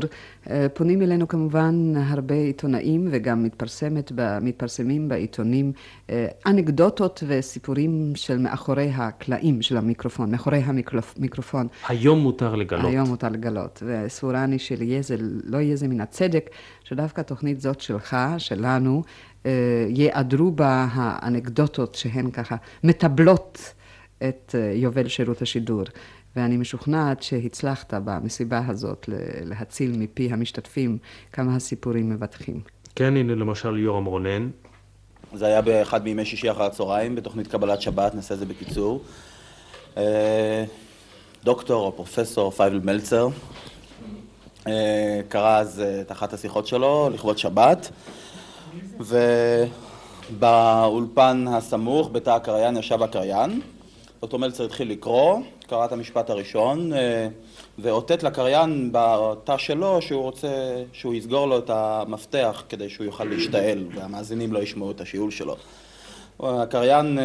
[0.50, 5.72] אה, פונים אלינו כמובן הרבה עיתונאים וגם מתפרסמת, מתפרסמים בעיתונים
[6.10, 11.68] אה, אנקדוטות וסיפורים של מאחורי הקלעים של המיקרופון, מאחורי המיקרופון.
[11.88, 12.86] היום מותר לגלות.
[12.86, 13.84] היום מותר לגלות.
[13.86, 16.50] וסבורני שלי זה לא יהיה זה מן הצדק
[16.84, 19.04] שדווקא תוכנית זאת שלך, שלנו,
[19.46, 19.52] אה,
[19.90, 23.74] ייעדרו בה האנקדוטות שהן ככה מטבלות
[24.28, 25.84] את יובל שירות השידור.
[26.36, 29.10] ואני משוכנעת שהצלחת במסיבה הזאת
[29.46, 30.98] להציל מפי המשתתפים
[31.32, 32.62] כמה הסיפורים מבטחים.
[32.96, 34.50] כן, הנה למשל יורם רונן.
[35.34, 39.02] זה היה באחד מימי שישי אחר הצהריים, בתוכנית קבלת שבת, נעשה את זה בקיצור.
[39.98, 40.64] אה,
[41.44, 43.28] דוקטור או פרופסור פייבל מלצר
[44.68, 47.92] אה, קרא אז אה, את אחת השיחות שלו לכבוד שבת,
[50.30, 53.62] ובאולפן הסמוך, בתא הקריין, ישב הקריין.
[54.22, 55.40] דוקטור מלצר התחיל לקרוא,
[55.74, 57.28] קרא את המשפט הראשון, אה,
[57.80, 60.48] ואותת לקריין בתא שלו שהוא רוצה,
[60.94, 65.56] שהוא יסגור לו את המפתח כדי שהוא יוכל להשתעל והמאזינים לא ישמעו את השיעול שלו.
[66.40, 67.24] הקריין אה,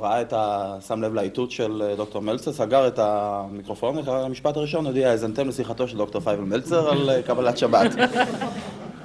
[0.00, 0.74] ראה את ה...
[0.86, 5.48] שם לב לאיתות של אה, דוקטור מלצר, סגר את המיקרופון, וקרא המשפט הראשון, הודיע, האזנתם
[5.48, 7.90] לשיחתו של דוקטור פייבל מלצר על קבלת שבת.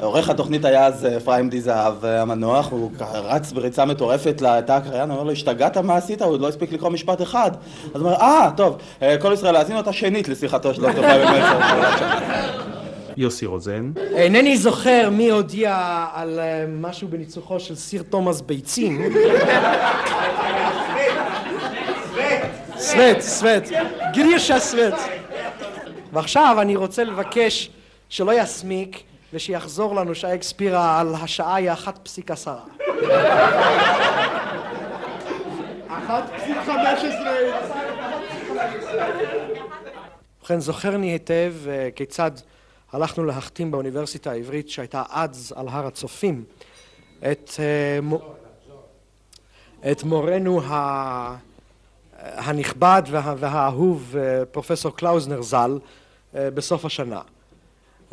[0.04, 5.16] עורך התוכנית היה אז אפרים די זהב המנוח, הוא רץ בריצה מטורפת לתא הקריין, הוא
[5.16, 6.22] אומר לו, השתגעת מה עשית?
[6.22, 7.52] הוא עוד לא הספיק לקרוא משפט אחד.
[7.94, 8.78] אז הוא אומר, אה, טוב,
[9.22, 11.60] כל ישראל להאזין אותה שנית לשיחתו של דוקטור פייבל מלצר.
[13.18, 13.92] יוסי רוזן.
[14.12, 16.40] אינני זוכר מי הודיע על
[16.82, 19.02] משהו בניצוחו של סיר תומאס ביצים.
[22.78, 23.64] סווט, סווט,
[24.14, 24.94] גרישה סווט.
[26.14, 27.70] ועכשיו אני רוצה לבקש
[28.10, 29.04] שלא יסמיק
[29.34, 32.64] ושיחזור לנו שייקספירה על השעה היא אחת פסיק עשרה.
[35.88, 37.34] אחת פסיק חמש עשרה.
[40.40, 42.32] ובכן, זוכרני היטב אה, כיצד
[42.92, 46.44] הלכנו להחתים באוניברסיטה העברית שהייתה אז על הר הצופים
[47.32, 48.00] את, אה,
[49.92, 50.62] את מורנו
[52.20, 54.16] הנכבד והאהוב
[54.52, 55.78] פרופסור קלאוזנר ז"ל
[56.34, 57.22] בסוף השנה.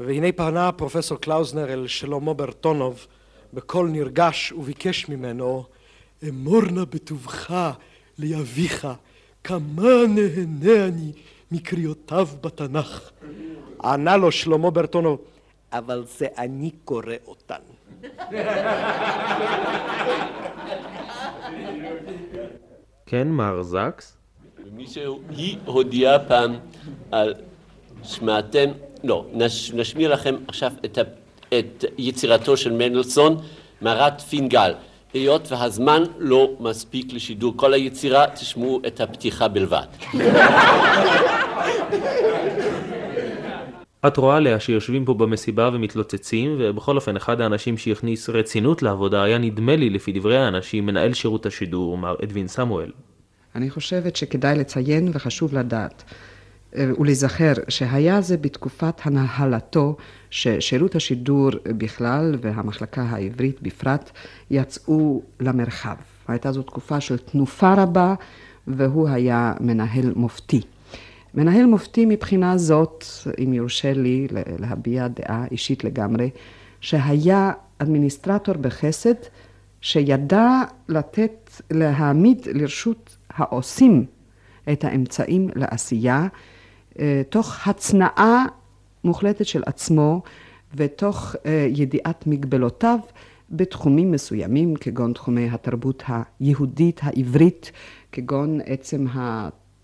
[0.07, 3.07] והנה פנה פרופסור קלאוזנר אל שלמה ברטונוב
[3.53, 5.65] בקול נרגש וביקש ממנו
[6.29, 7.55] אמור נא בטובך
[8.19, 8.89] לאביך
[9.45, 11.13] כמה נהנה אני
[11.51, 13.11] מקריאותיו בתנ"ך.
[13.85, 15.19] ענה לו שלמה ברטונוב
[15.73, 17.63] אבל זה אני קורא אותן.
[23.07, 24.17] כן, מר זקס?
[24.73, 26.57] מישהו, היא הודיעה פעם
[27.11, 27.35] על
[28.03, 28.71] שמעתם,
[29.05, 31.03] לא, נש, נשמיע לכם עכשיו את, ה,
[31.59, 33.37] את יצירתו של מנדלסון,
[33.81, 34.73] מערת פינגל.
[35.13, 39.87] היות והזמן לא מספיק לשידור כל היצירה, תשמעו את הפתיחה בלבד.
[44.07, 49.39] את רואה עליה שיושבים פה במסיבה ומתלוצצים, ובכל אופן אחד האנשים שהכניס רצינות לעבודה היה
[49.39, 52.91] נדמה לי, לפי דברי האנשים, מנהל שירות השידור, מר אדווין סמואל.
[53.55, 56.05] אני חושבת שכדאי לציין וחשוב לדעת
[56.73, 59.97] ולהיזכר שהיה זה בתקופת הנהלתו
[60.31, 64.11] ששירות השידור בכלל והמחלקה העברית בפרט
[64.51, 65.97] יצאו למרחב.
[66.29, 68.15] הייתה זו תקופה של תנופה רבה
[68.67, 70.61] והוא היה מנהל מופתי.
[71.35, 73.05] מנהל מופתי מבחינה זאת,
[73.45, 74.27] אם יורשה לי
[74.59, 76.31] להביע דעה אישית לגמרי,
[76.81, 79.15] שהיה אדמיניסטרטור בחסד
[79.81, 84.05] שידע לתת, להעמיד לרשות העושים
[84.73, 86.29] את האמצעים לעשייה, אה,
[87.29, 88.47] תוך הצנעה
[89.05, 90.23] מוחלטת של עצמו
[90.75, 92.99] ותוך אה, ידיעת מגבלותיו
[93.51, 96.03] בתחומים מסוימים, כגון תחומי התרבות
[96.41, 97.73] היהודית, העברית,
[98.13, 99.07] כגון עצם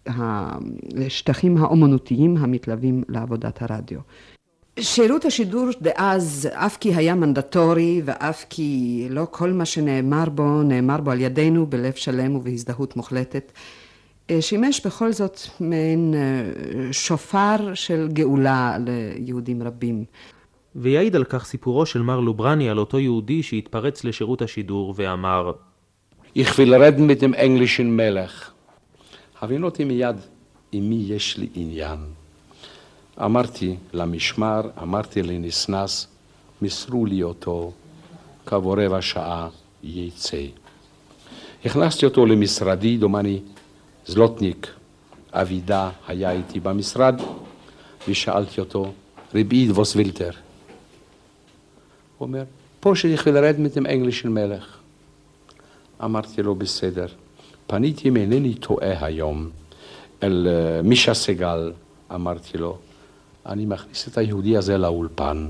[0.07, 4.00] השטחים האומנותיים המתלווים לעבודת הרדיו.
[4.81, 11.00] שירות השידור דאז, אף כי היה מנדטורי ואף כי לא כל מה שנאמר בו, נאמר
[11.00, 13.86] בו על ידינו בלב שלם ובהזדהות מוחלטת, אה,
[14.40, 20.04] שימש בכל זאת מעין אה, שופר של גאולה ליהודים רבים.
[20.76, 25.52] ויעיד על כך סיפורו של מר לוברני על אותו יהודי שהתפרץ לשירות השידור ואמר
[26.36, 28.50] reden mit dem englischen מלך.
[29.40, 30.16] הבין אותי מיד
[30.72, 31.98] עם מי יש לי עניין.
[33.24, 36.06] אמרתי למשמר, אמרתי לנסנס,
[36.62, 37.72] מסרו לי אותו,
[38.46, 39.48] כעבור רבע שעה
[39.82, 40.42] יצא.
[41.64, 43.40] הכנסתי אותו למשרדי, דומני
[44.06, 44.66] זלוטניק,
[45.32, 47.20] אבידה, היה איתי במשרד,
[48.08, 48.92] ושאלתי אותו,
[49.34, 50.30] רבי דבוס וילטר.
[52.18, 52.44] הוא אומר,
[52.80, 54.78] פה שצריך לרד עם אנגלישן מלך.
[56.04, 57.06] אמרתי לו, בסדר.
[57.66, 59.50] פניתי אם אינני טועה היום
[60.22, 60.48] אל
[60.84, 61.72] מישה סגל,
[62.14, 62.78] אמרתי לו,
[63.46, 65.48] אני מכניס את היהודי הזה לאולפן.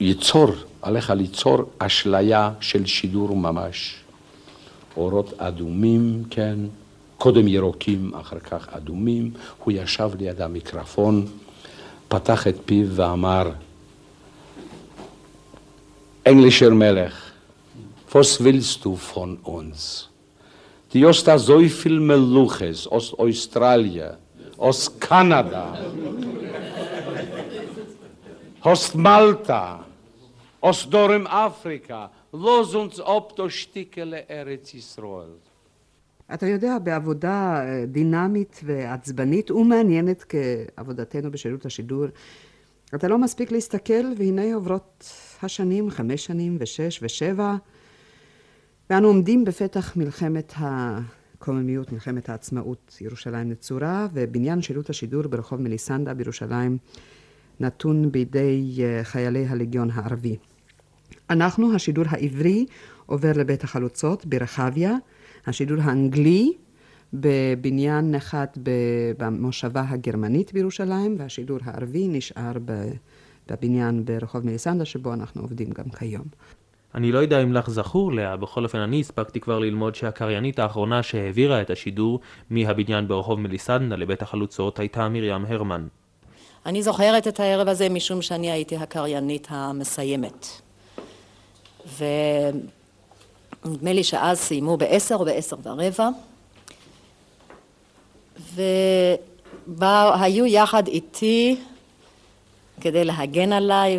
[0.00, 0.50] ייצור,
[0.82, 4.00] עליך ליצור אשליה של שידור ממש.
[5.00, 6.58] אורות אדומים, כן,
[7.18, 9.30] קודם ירוקים, אחר כך אדומים.
[9.64, 11.26] הוא ישב ליד המיקרופון,
[12.08, 13.50] פתח את פיו ואמר,
[16.26, 17.30] אנגלישר מלך,
[19.44, 20.08] uns?
[20.92, 24.16] Die hast da so viel Meluches aus Australien,
[24.58, 25.78] aus Kanada,
[28.60, 29.84] aus Malta,
[30.60, 35.30] aus Dorem Afrika, uns ob to שטיקה ארץ ישראל.
[36.34, 42.04] אתה יודע, בעבודה דינמית ועצבנית ומעניינת כעבודתנו בשירות השידור,
[42.94, 45.12] אתה לא מספיק להסתכל, והנה עוברות
[45.42, 47.56] השנים, חמש שנים ושש ושבע,
[48.90, 56.78] ואנו עומדים בפתח מלחמת הקוממיות, מלחמת העצמאות, ירושלים נצורה, ובניין שירות השידור ברחוב מליסנדה בירושלים
[57.60, 60.36] נתון בידי חיילי הלגיון הערבי.
[61.30, 62.66] אנחנו, השידור העברי,
[63.06, 64.94] עובר לבית החלוצות ברחביה,
[65.46, 66.52] השידור האנגלי
[67.14, 68.58] בבניין נחת
[69.18, 72.52] במושבה הגרמנית בירושלים, והשידור הערבי נשאר
[73.48, 76.24] בבניין ברחוב מליסנדה, שבו אנחנו עובדים גם כיום.
[76.94, 81.02] אני לא יודע אם לך זכור, לאה, בכל אופן אני הספקתי כבר ללמוד שהקריינית האחרונה
[81.02, 82.20] שהעבירה את השידור
[82.50, 85.86] מהבניין ברחוב מליסנדה לבית החלוצות הייתה מרים הרמן.
[86.66, 90.46] אני זוכרת את הערב הזה משום שאני הייתי הקריינית המסיימת.
[93.64, 96.08] ונדמה לי שאז סיימו בעשר או בעשר ורבע,
[99.66, 101.56] והיו יחד איתי
[102.80, 103.98] כדי להגן עליי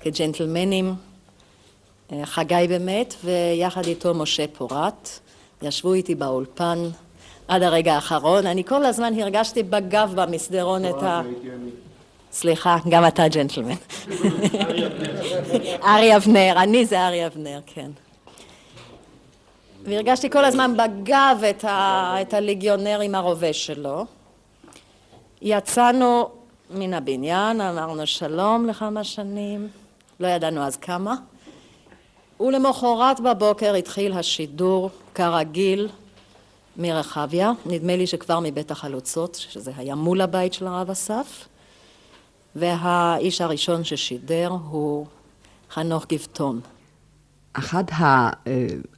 [0.00, 0.94] כג'נטלמנים,
[2.24, 5.08] חגי באמת, ויחד איתו משה פורת,
[5.62, 6.78] ישבו איתי באולפן,
[7.48, 8.46] עד הרגע האחרון.
[8.46, 11.22] אני כל הזמן הרגשתי בגב במסדרון את ה...
[12.34, 13.74] סליחה, גם אתה ג'נטלמן.
[15.94, 17.90] ארי אבנר, אני זה ארי אבנר, כן.
[19.84, 24.04] והרגשתי כל הזמן בגב את, ה, את הליגיונר עם הרובה שלו.
[25.42, 26.28] יצאנו
[26.70, 29.68] מן הבניין, אמרנו שלום לכמה שנים,
[30.20, 31.14] לא ידענו אז כמה,
[32.40, 35.88] ולמחרת בבוקר התחיל השידור, כרגיל,
[36.76, 41.48] מרחביה, נדמה לי שכבר מבית החלוצות, שזה היה מול הבית של הרב אסף,
[42.56, 45.06] והאיש הראשון ששידר הוא
[45.70, 46.60] חנוך גבטון.
[47.52, 47.84] אחד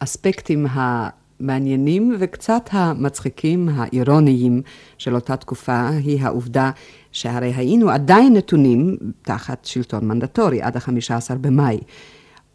[0.00, 4.62] האספקטים המעניינים וקצת המצחיקים, האירוניים
[4.98, 6.70] של אותה תקופה, היא העובדה
[7.12, 11.78] שהרי היינו עדיין נתונים תחת שלטון מנדטורי עד ה-15 במאי.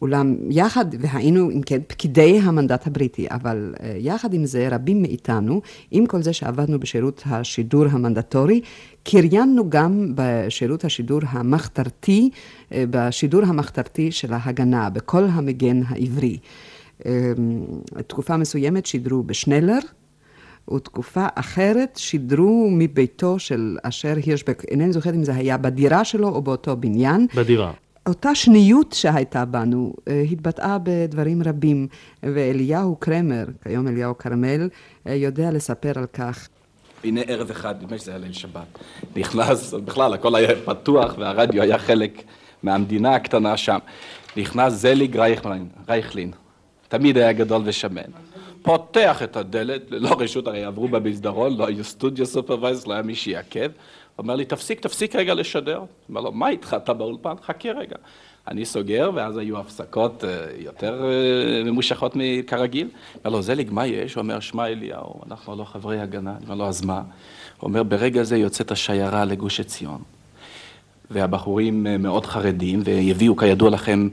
[0.01, 5.61] אולם יחד, והיינו אם כן פקידי המנדט הבריטי, אבל אה, יחד עם זה רבים מאיתנו,
[5.91, 8.61] עם כל זה שעבדנו בשירות השידור המנדטורי,
[9.03, 12.29] קריינו גם בשירות השידור המחתרתי,
[12.71, 16.37] אה, בשידור המחתרתי של ההגנה, בכל המגן העברי.
[17.05, 17.31] אה,
[18.07, 19.79] תקופה מסוימת שידרו בשנלר,
[20.75, 26.41] ותקופה אחרת שידרו מביתו של אשר הירשבק, אינני זוכרת אם זה היה בדירה שלו או
[26.41, 27.27] באותו בניין.
[27.35, 27.71] בדירה.
[28.05, 31.87] אותה שניות שהייתה בנו אה, התבטאה בדברים רבים,
[32.23, 34.69] ואליהו קרמר, כיום אליהו כרמל,
[35.07, 36.47] אה, יודע לספר על כך.
[37.03, 38.79] הנה ערב אחד, נדמה שזה היה ליל שבת,
[39.15, 42.23] נכנס, בכלל הכל היה פתוח והרדיו היה חלק
[42.63, 43.77] מהמדינה הקטנה שם.
[44.37, 46.31] נכנס זליג רייכלין, רייכלין,
[46.87, 48.11] תמיד היה גדול ושמן.
[48.61, 53.15] פותח את הדלת, ללא רשות, הרי עברו במסדרון, לא היו סטודיו סופרוויזר, לא היה מי
[53.15, 53.71] שיעכב.
[54.17, 55.83] אומר לי, תפסיק, תפסיק רגע לשדר.
[56.09, 57.33] אומר לו, מה איתך, אתה באולפן?
[57.43, 57.95] חכה רגע.
[58.47, 62.87] אני סוגר, ואז היו הפסקות אה, יותר אה, ממושכות מכרגיל.
[63.25, 64.15] אומר לו, זליג, מה יש?
[64.15, 66.31] הוא אומר, שמע אליהו, אנחנו לא חברי הגנה.
[66.37, 66.97] אני אומר לו, אז מה?
[67.59, 70.01] הוא אומר, ברגע זה יוצאת השיירה לגוש עציון.
[71.11, 74.09] והבחורים אה, מאוד חרדים, והביאו, כידוע לכם,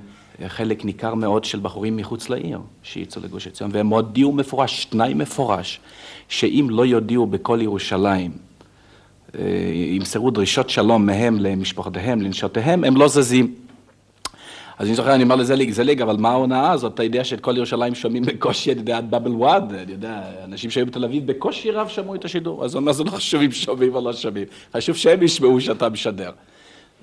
[0.46, 5.80] חלק ניכר מאוד של בחורים מחוץ לעיר שיצאו לגוש עציון, והם הודיעו מפורש, תנאי מפורש,
[6.28, 8.30] שאם לא יודיעו בכל ירושלים
[9.74, 13.54] ימסרו דרישות שלום מהם למשפחותיהם, לנשותיהם, הם לא זזים.
[14.78, 16.94] אז אני זוכר, אני אומר לזליג, זליג, אבל מה ההונאה הזאת?
[16.94, 20.70] אתה יודע שאת כל ירושלים שומעים בקושי, אני יודע, עד בבל וואד, אני יודע, אנשים
[20.70, 22.64] שהיו בתל אביב בקושי רב שמעו את השידור.
[22.64, 24.44] אז אומר, זה לא חשוב אם שומעים או לא שומעים,
[24.76, 26.30] חשוב שהם ישמעו שאתה משדר.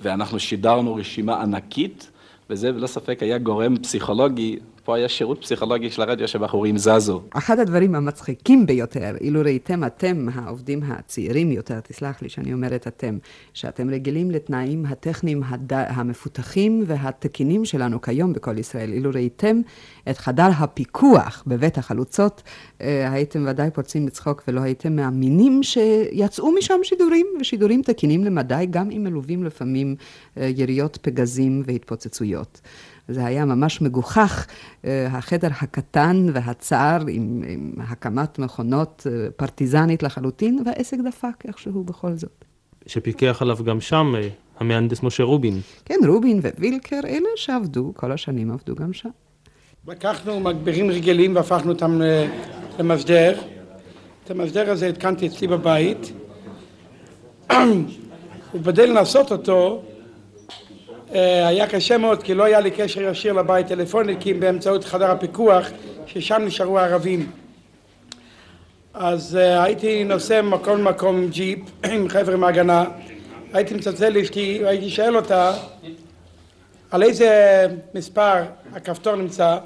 [0.02, 2.12] ואנחנו שידרנו רשימה ענקית,
[2.50, 7.22] וזה ללא ספק היה גורם פסיכולוגי פה היה שירות פסיכולוגי של הרדיו שבחורים זזו.
[7.32, 13.18] אחד הדברים המצחיקים ביותר, אילו ראיתם אתם, העובדים הצעירים יותר, תסלח לי שאני אומרת אתם,
[13.54, 15.74] שאתם רגילים לתנאים הטכניים הד...
[15.74, 19.62] המפותחים והתקינים שלנו כיום בכל ישראל, אילו ראיתם
[20.10, 22.44] את חדר הפיקוח בבית החלוצות,
[22.82, 28.92] אה, הייתם ודאי פורצים בצחוק ולא הייתם מאמינים שיצאו משם שידורים, ושידורים תקינים למדי, גם
[28.92, 29.96] אם מלווים לפעמים
[30.38, 32.62] אה, יריות פגזים והתפוצצויות.
[33.08, 34.48] זה היה ממש מגוחך,
[34.86, 42.14] אה, החדר הקטן והצר עם, עם הקמת מכונות אה, פרטיזנית לחלוטין, והעסק דפק איכשהו בכל
[42.14, 42.46] זאת.
[42.88, 44.28] שפיקח עליו גם שם אה,
[44.60, 45.60] המהנדס משה רובין.
[45.86, 49.10] כן, רובין ווילקר, אלה שעבדו, כל השנים עבדו גם שם.
[49.88, 52.02] לקחנו מגבירים רגילים והפכנו אותם
[52.80, 53.40] למשדר.
[54.24, 56.12] את המשדר הזה התקנתי אצלי בבית,
[58.54, 59.84] ובדל לעשות אותו,
[61.12, 65.68] היה קשה מאוד כי לא היה לי קשר ישיר לבית טלפוני באמצעות חדר הפיקוח
[66.06, 67.32] ששם נשארו הערבים.
[68.98, 71.60] אז uh, הייתי נוסע ממקום למקום עם ג'יפ
[71.92, 72.86] עם חבר'ה מהגנה.
[73.54, 75.54] הייתי מצלצל לאשתי והייתי שואל אותה
[76.92, 78.44] על איזה מספר
[78.74, 79.58] הכפתור נמצא?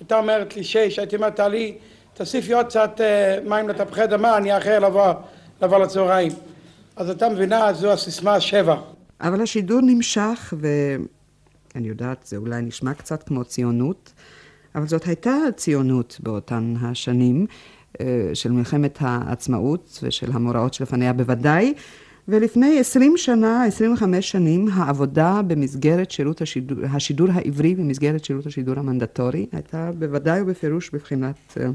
[0.00, 0.98] הייתה אומרת לי שש.
[0.98, 1.74] הייתי אומר תעלי
[2.14, 5.12] תוסיפי עוד קצת uh, מים לתפוחי אדמה אני אאחר לבוא,
[5.62, 6.32] לבוא לצהריים.
[6.96, 8.76] אז אתה מבינה זו הסיסמה שבע
[9.20, 14.12] אבל השידור נמשך, ואני יודעת, זה אולי נשמע קצת כמו ציונות,
[14.74, 17.46] אבל זאת הייתה ציונות באותן השנים
[18.00, 21.74] אה, של מלחמת העצמאות ושל המוראות שלפניה בוודאי.
[22.28, 28.78] ולפני עשרים שנה, עשרים וחמש שנים, העבודה במסגרת שירות השידור, השידור העברי, במסגרת שירות השידור
[28.78, 31.66] המנדטורי, הייתה בוודאי ובפירוש בבחינת, אה,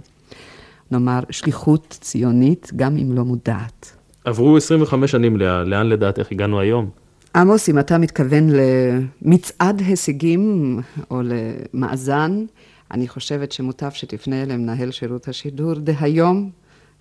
[0.91, 3.95] נאמר, שליחות ציונית, גם אם לא מודעת.
[4.25, 7.05] עברו 25 שנים, לאן לדעתך הגענו היום?
[7.36, 10.79] עמוס, אם אתה מתכוון למצעד הישגים
[11.11, 12.45] או למאזן,
[12.91, 16.49] אני חושבת שמוטב שתפנה למנהל שירות השידור דהיום,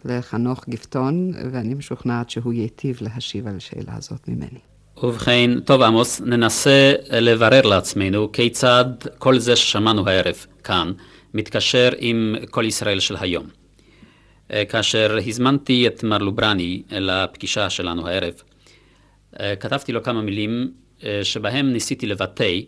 [0.04, 4.58] לחנוך גפטון, ואני משוכנעת שהוא ייטיב להשיב על השאלה הזאת ממני.
[5.02, 8.84] ובכן, טוב עמוס, ננסה לברר לעצמנו כיצד
[9.18, 10.92] כל זה ששמענו הערב כאן
[11.34, 13.46] מתקשר עם כל ישראל של היום.
[14.68, 18.34] כאשר הזמנתי את מר לוברני לפגישה שלנו הערב,
[19.60, 20.72] כתבתי לו כמה מילים
[21.22, 22.58] שבהם ניסיתי לבטא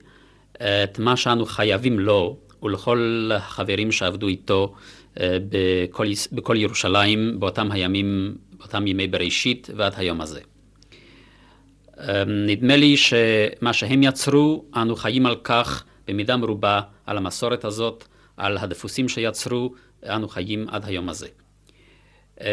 [0.52, 4.74] את מה שאנו חייבים לו ולכל החברים שעבדו איתו
[5.20, 10.40] בכל, בכל ירושלים באותם הימים, באותם ימי בראשית ועד היום הזה.
[12.26, 18.04] נדמה לי שמה שהם יצרו, אנו חיים על כך במידה מרובה, על המסורת הזאת,
[18.36, 19.74] על הדפוסים שיצרו,
[20.06, 21.28] אנו חיים עד היום הזה.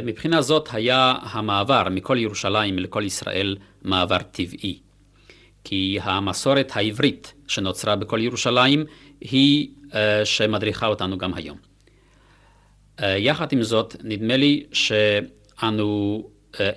[0.04, 4.80] מבחינה זאת היה המעבר מכל ירושלים לכל ישראל מעבר טבעי.
[5.64, 8.86] כי המסורת העברית שנוצרה בכל ירושלים
[9.22, 9.68] היא
[10.24, 11.58] שמדריכה אותנו גם היום.
[13.02, 16.24] יחד עם זאת, נדמה לי שאנו,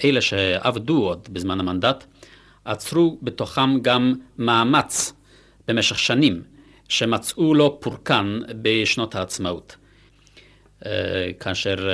[0.04, 2.04] אלה שעבדו עוד בזמן המנדט,
[2.64, 5.12] עצרו בתוכם גם מאמץ
[5.68, 6.42] במשך שנים
[6.88, 9.76] שמצאו לו פורקן בשנות העצמאות.
[11.40, 11.88] כאשר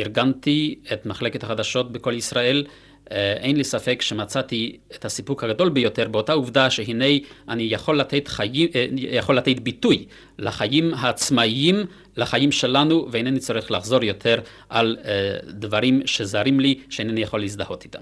[0.00, 2.64] ארגנתי את מחלקת החדשות בכל ישראל,
[3.10, 7.04] אין לי ספק שמצאתי את הסיפוק הגדול ביותר באותה עובדה שהנה
[7.48, 10.06] אני יכול לתת, חיים, יכול לתת ביטוי
[10.38, 14.96] לחיים העצמאיים, לחיים שלנו, ואינני צריך לחזור יותר על
[15.48, 18.00] דברים שזרים לי, שאינני יכול להזדהות איתם.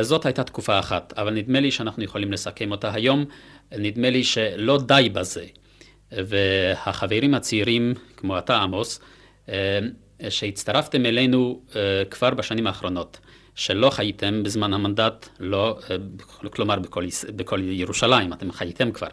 [0.00, 3.24] זאת הייתה תקופה אחת, אבל נדמה לי שאנחנו יכולים לסכם אותה היום.
[3.72, 5.44] נדמה לי שלא די בזה.
[6.12, 9.00] והחברים הצעירים, כמו אתה עמוס,
[10.28, 11.62] שהצטרפתם אלינו
[12.10, 13.18] כבר בשנים האחרונות,
[13.54, 15.78] שלא חייתם בזמן המנדט, לא,
[16.50, 17.04] כלומר בכל,
[17.36, 19.06] בכל ירושלים, אתם חייתם כבר,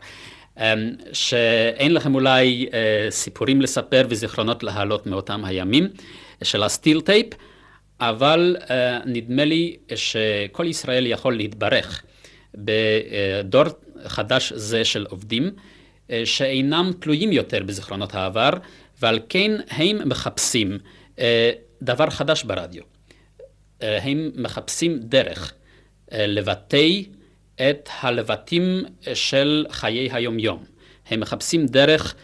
[1.13, 2.69] שאין לכם אולי
[3.09, 5.87] סיפורים לספר וזיכרונות להעלות מאותם הימים
[6.43, 7.27] של הסטיל טייפ,
[7.99, 8.55] אבל
[9.05, 12.03] נדמה לי שכל ישראל יכול להתברך
[12.55, 13.63] בדור
[14.05, 15.51] חדש זה של עובדים,
[16.25, 18.49] שאינם תלויים יותר בזיכרונות העבר,
[19.01, 20.77] ועל כן הם מחפשים
[21.81, 22.83] דבר חדש ברדיו.
[23.81, 25.53] הם מחפשים דרך
[26.11, 26.87] לבטא
[27.55, 28.83] את הלבטים
[29.13, 30.63] של חיי היומיום.
[31.09, 32.15] הם מחפשים דרך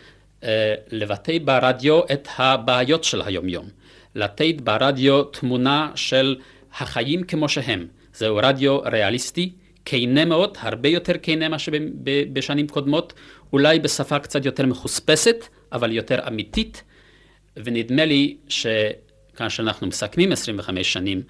[0.92, 3.70] לבטא ברדיו את הבעיות של היומיום.
[4.16, 6.36] לתת ברדיו תמונה של
[6.78, 7.88] החיים כמו שהם.
[8.14, 9.52] זהו רדיו ריאליסטי,
[9.86, 11.72] כנה מאוד, הרבה יותר כנה מאשר
[12.34, 13.14] בשנים קודמות,
[13.54, 16.84] אולי בשפה קצת יותר מחוספסת, אבל יותר אמיתית,
[17.56, 21.22] ונדמה לי שכאשר אנחנו מסכמים 25 שנים,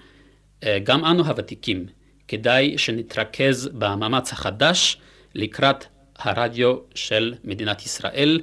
[0.84, 1.86] גם אנו הוותיקים,
[2.28, 4.98] כדאי שנתרכז במאמץ החדש
[5.36, 5.86] לקראת
[6.18, 8.42] הרדיו של מדינת ישראל,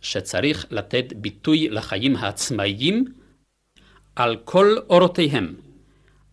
[0.00, 3.04] שצריך לתת ביטוי לחיים העצמאיים
[4.16, 5.54] על כל אורותיהם,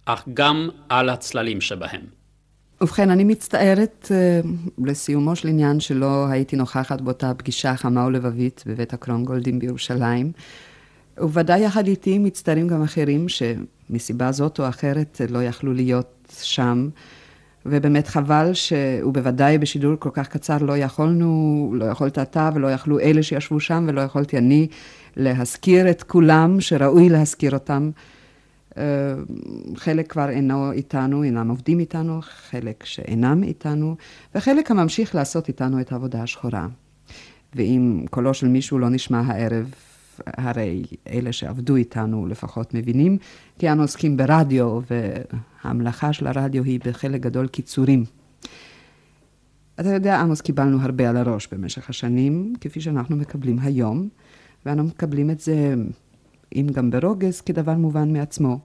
[0.06, 2.17] אך גם על הצללים שבהם.
[2.82, 4.12] ובכן, אני מצטערת
[4.86, 10.32] לסיומו של עניין שלא הייתי נוכחת באותה פגישה חמה ולבבית בבית הקרונגולדים בירושלים.
[11.20, 16.90] וודאי יחד איתי מצטערים גם אחרים שמסיבה זאת או אחרת לא יכלו להיות שם.
[17.66, 18.74] ובאמת חבל ש...
[19.04, 23.86] ובוודאי בשידור כל כך קצר לא יכולנו, לא יכולת אתה ולא יכלו אלה שישבו שם
[23.88, 24.68] ולא יכולתי אני
[25.16, 27.90] להזכיר את כולם שראוי להזכיר אותם.
[29.76, 33.96] חלק כבר אינו איתנו, אינם עובדים איתנו, חלק שאינם איתנו,
[34.36, 36.68] וחלק הממשיך לעשות איתנו את העבודה השחורה.
[37.56, 39.74] ואם קולו של מישהו לא נשמע הערב,
[40.26, 43.18] הרי אלה שעבדו איתנו לפחות מבינים,
[43.60, 44.80] כי אנו עוסקים ברדיו,
[45.64, 48.04] והמלאכה של הרדיו היא בחלק גדול קיצורים.
[49.80, 54.10] אתה יודע, עמוס, קיבלנו הרבה על הראש במשך השנים, כפי שאנחנו מקבלים היום,
[54.66, 55.74] ואנו מקבלים את זה,
[56.56, 58.60] אם גם ברוגז, כדבר מובן מעצמו.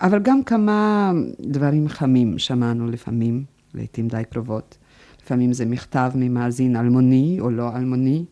[0.00, 3.44] אבל גם כמה דברים חמים שמענו לפעמים,
[3.74, 4.78] לעתים די קרובות.
[5.24, 8.24] לפעמים זה מכתב ממאזין אלמוני או לא אלמוני,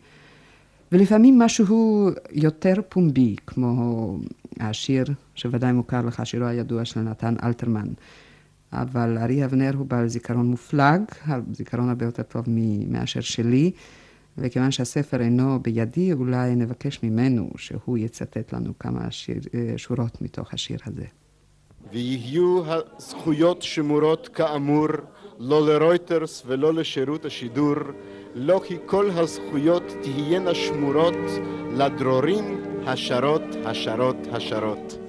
[0.93, 4.19] ולפעמים משהו יותר פומבי, כמו
[4.61, 7.87] השיר שוודאי מוכר לך, שירו הידוע של נתן אלתרמן.
[8.73, 11.01] אבל ארי אבנר הוא בעל זיכרון מופלג,
[11.53, 12.45] זיכרון הרבה יותר טוב
[12.89, 13.71] מאשר שלי,
[14.39, 19.41] וכיוון שהספר אינו בידי, אולי נבקש ממנו שהוא יצטט לנו כמה שיר,
[19.77, 21.05] שורות מתוך השיר הזה.
[21.93, 24.89] ויהיו הזכויות שמורות כאמור
[25.39, 27.77] לא לרויטרס ולא לשירות השידור,
[28.35, 31.15] לא כי כל הזכויות תהיינה שמורות
[31.73, 35.02] לדרורים השרות, השרות, השרות.